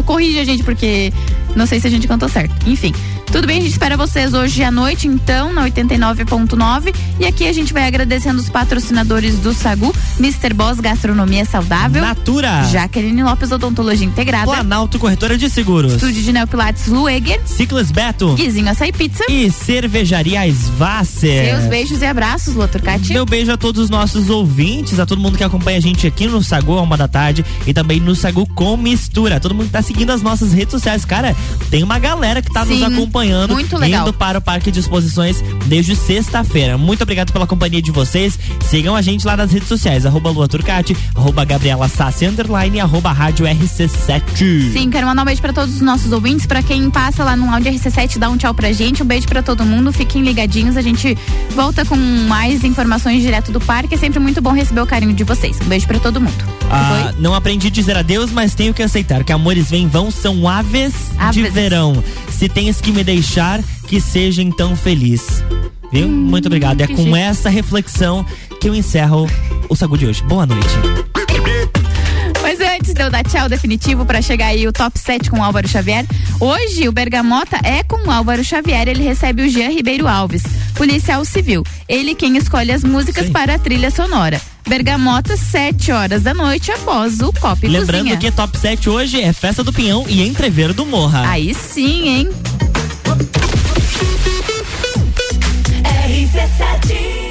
corrige 0.02 0.40
a 0.40 0.44
gente, 0.44 0.64
porque 0.64 1.14
não 1.56 1.68
sei 1.68 1.80
se 1.80 1.86
a 1.86 1.90
gente 1.90 2.08
cantou 2.08 2.28
certo. 2.28 2.54
Enfim, 2.68 2.94
tudo 3.34 3.48
bem, 3.48 3.58
a 3.58 3.62
gente 3.62 3.72
espera 3.72 3.98
vocês 3.98 4.32
hoje 4.36 4.64
à 4.64 4.70
noite, 4.70 5.08
então, 5.08 5.52
na 5.52 5.68
89.9. 5.68 6.94
E 7.20 7.26
aqui 7.26 7.48
a 7.48 7.52
gente 7.52 7.74
vai 7.74 7.88
agradecendo 7.88 8.40
os 8.40 8.48
patrocinadores 8.48 9.40
do 9.40 9.56
Sagu, 9.56 9.92
Mr. 10.20 10.54
Boss 10.54 10.80
Gastronomia 10.80 11.44
Saudável. 11.44 12.04
Natura. 12.04 12.64
Jaqueline 12.66 13.24
Lopes 13.24 13.52
Odontologia 13.52 14.06
Integrada. 14.06 14.46
Planalto 14.46 15.00
Corretora 15.00 15.36
de 15.36 15.50
Seguros. 15.50 15.94
Estúdio 15.94 16.22
de 16.22 16.32
Neopilates 16.32 16.86
Lueger. 16.86 17.42
Ciclas 17.44 17.90
Beto. 17.90 18.36
Guizinho 18.36 18.70
Açaí 18.70 18.94
Pizza. 18.94 19.24
E 19.28 19.50
Cervejaria 19.50 20.48
Svasser. 20.50 21.56
Seus 21.56 21.66
beijos 21.66 22.02
e 22.04 22.06
abraços, 22.06 22.54
Lua 22.54 22.68
Turcati. 22.68 23.14
Meu 23.14 23.26
beijo 23.26 23.52
a 23.52 23.58
todos 23.58 23.86
os 23.86 23.90
nossos 23.90 24.30
ouvintes, 24.30 25.00
a 25.00 25.08
todo 25.08 25.20
mundo 25.20 25.40
que 25.40 25.44
acompanha 25.44 25.80
a 25.80 25.82
gente 25.82 26.06
aqui 26.06 26.28
no 26.28 26.44
Sagu, 26.44 26.78
a 26.78 26.84
uma 26.84 26.98
da 26.98 27.08
tarde, 27.08 27.44
e 27.66 27.74
também 27.74 28.00
no 28.00 28.16
Sagu 28.16 28.46
com 28.54 28.78
Mistura. 28.78 29.40
Todo 29.40 29.56
mundo 29.56 29.66
que 29.66 29.72
tá 29.72 29.82
seguindo 29.82 30.12
as 30.12 30.22
nossas 30.22 30.54
redes 30.54 30.70
sociais. 30.70 31.04
Cara, 31.04 31.36
tem 31.72 31.82
uma 31.82 31.98
galera 31.98 32.40
que 32.40 32.54
tá 32.54 32.64
nos 32.64 32.78
Sim. 32.78 32.86
acompanhando 32.86 33.23
acompanhando, 33.24 33.54
Muito 33.54 33.78
legal. 33.78 34.02
indo 34.04 34.14
para 34.14 34.38
o 34.38 34.42
Parque 34.42 34.72
de 34.72 34.80
Exposições 34.80 35.42
desde 35.66 35.96
sexta-feira. 35.96 36.78
Muito 36.78 37.02
obrigado 37.04 37.32
pela 37.32 37.48
companhia 37.48 37.82
de 37.82 37.92
vocês. 37.92 38.38
Sigam 38.70 38.96
a 38.96 39.02
gente 39.02 39.26
lá 39.26 39.38
nas 39.38 39.52
redes 39.52 39.68
sociais, 39.68 40.06
arroba 40.06 40.30
Lua 40.30 40.48
Turcati, 40.48 40.96
arroba 41.16 41.46
Gabriela 41.46 41.88
Sassi, 41.88 42.26
underline, 42.26 42.80
arroba 42.80 43.12
Rádio 43.12 43.46
RC7. 43.46 44.72
Sim, 44.74 44.90
quero 44.90 45.08
mandar 45.08 45.22
um 45.22 45.26
beijo 45.26 45.42
pra 45.42 45.54
todos 45.54 45.76
os 45.76 45.82
nossos 45.82 46.12
ouvintes, 46.12 46.46
pra 46.46 46.62
quem 46.62 46.90
passa 46.90 47.24
lá 47.24 47.36
no 47.36 47.52
áudio 47.54 47.72
RC7, 47.72 48.18
dá 48.18 48.30
um 48.30 48.38
tchau 48.38 48.54
pra 48.54 48.72
gente, 48.72 49.02
um 49.02 49.06
beijo 49.06 49.28
pra 49.28 49.42
todo 49.42 49.64
mundo, 49.66 49.92
fiquem 49.92 50.22
ligadinhos, 50.24 50.78
a 50.78 50.82
gente 50.82 51.18
volta 51.56 51.86
com 51.86 51.96
mais 51.96 52.64
informações 52.64 53.22
direto 53.22 53.52
do 53.52 53.60
parque, 53.60 53.96
é 53.96 53.98
sempre 53.98 54.20
muito 54.20 54.42
bom 54.42 54.52
receber 54.52 54.82
o 54.82 54.86
carinho 54.88 55.14
de 55.14 55.24
vocês. 55.24 55.58
Um 55.62 55.66
beijo 55.70 55.88
pra 55.88 56.00
todo 56.00 56.20
mundo. 56.20 56.34
Ah, 56.70 57.14
não 57.20 57.36
aprendi 57.36 57.68
a 57.68 57.70
dizer 57.70 57.96
adeus, 57.96 58.32
mas 58.32 58.56
tenho 58.56 58.74
que 58.74 58.82
aceitar 58.82 59.24
que 59.24 59.32
amores 59.32 59.70
vêm 59.70 59.88
vão 59.88 60.10
são 60.10 60.48
aves, 60.48 60.94
de 61.32 61.42
Aves. 61.42 61.54
verão. 61.54 62.04
Se 62.30 62.50
tens 62.50 62.82
que 62.82 62.92
me 62.92 63.04
deixar, 63.04 63.13
que 63.88 64.00
seja 64.02 64.42
então 64.42 64.76
feliz. 64.76 65.44
Viu? 65.92 66.08
Muito 66.08 66.48
obrigado. 66.48 66.82
É 66.82 66.86
Hum, 66.86 66.96
com 66.96 67.04
chique. 67.04 67.18
essa 67.18 67.50
reflexão 67.50 68.26
que 68.60 68.68
eu 68.68 68.74
encerro 68.76 69.30
o 69.70 69.76
Sagu 69.76 69.98
de 69.98 70.06
hoje. 70.08 70.24
Boa 70.24 70.46
noite. 70.46 70.68
Mas 72.42 72.60
antes 72.60 72.94
de 72.94 73.02
eu 73.02 73.10
dar 73.10 73.24
tchau 73.24 73.48
definitivo 73.48 74.06
pra 74.06 74.22
chegar 74.22 74.48
aí 74.48 74.68
o 74.68 74.74
top 74.74 75.00
7 75.00 75.30
com 75.30 75.40
o 75.40 75.44
Álvaro 75.44 75.68
Xavier, 75.68 76.06
hoje 76.40 76.88
o 76.88 76.92
Bergamota 76.92 77.58
é 77.64 77.84
com 77.84 78.06
o 78.08 78.12
Álvaro 78.12 78.44
Xavier, 78.44 78.88
ele 78.88 79.02
recebe 79.04 79.44
o 79.44 79.50
Jean 79.50 79.70
Ribeiro 79.70 80.08
Alves, 80.08 80.44
policial 80.76 81.24
civil. 81.24 81.64
Ele 81.88 82.14
quem 82.14 82.36
escolhe 82.38 82.72
as 82.72 82.84
músicas 82.84 83.30
para 83.30 83.56
a 83.56 83.60
trilha 83.60 83.90
sonora. 83.90 84.42
Bergamota, 84.68 85.38
7 85.38 85.92
horas 85.92 86.24
da 86.24 86.34
noite 86.34 86.72
após 86.72 87.20
o 87.22 87.32
Copa 87.34 87.66
e 87.66 87.70
Lembrando 87.70 88.00
Cozinha. 88.10 88.18
que 88.18 88.32
top 88.32 88.58
7 88.58 88.90
hoje 88.90 89.22
é 89.22 89.32
Festa 89.32 89.64
do 89.64 89.72
Pinhão 89.72 90.06
e 90.08 90.22
Entrever 90.28 90.74
do 90.74 90.86
Morra. 90.86 91.30
Aí 91.30 91.54
sim, 91.54 92.08
hein? 92.10 92.30
RC7 96.34 97.23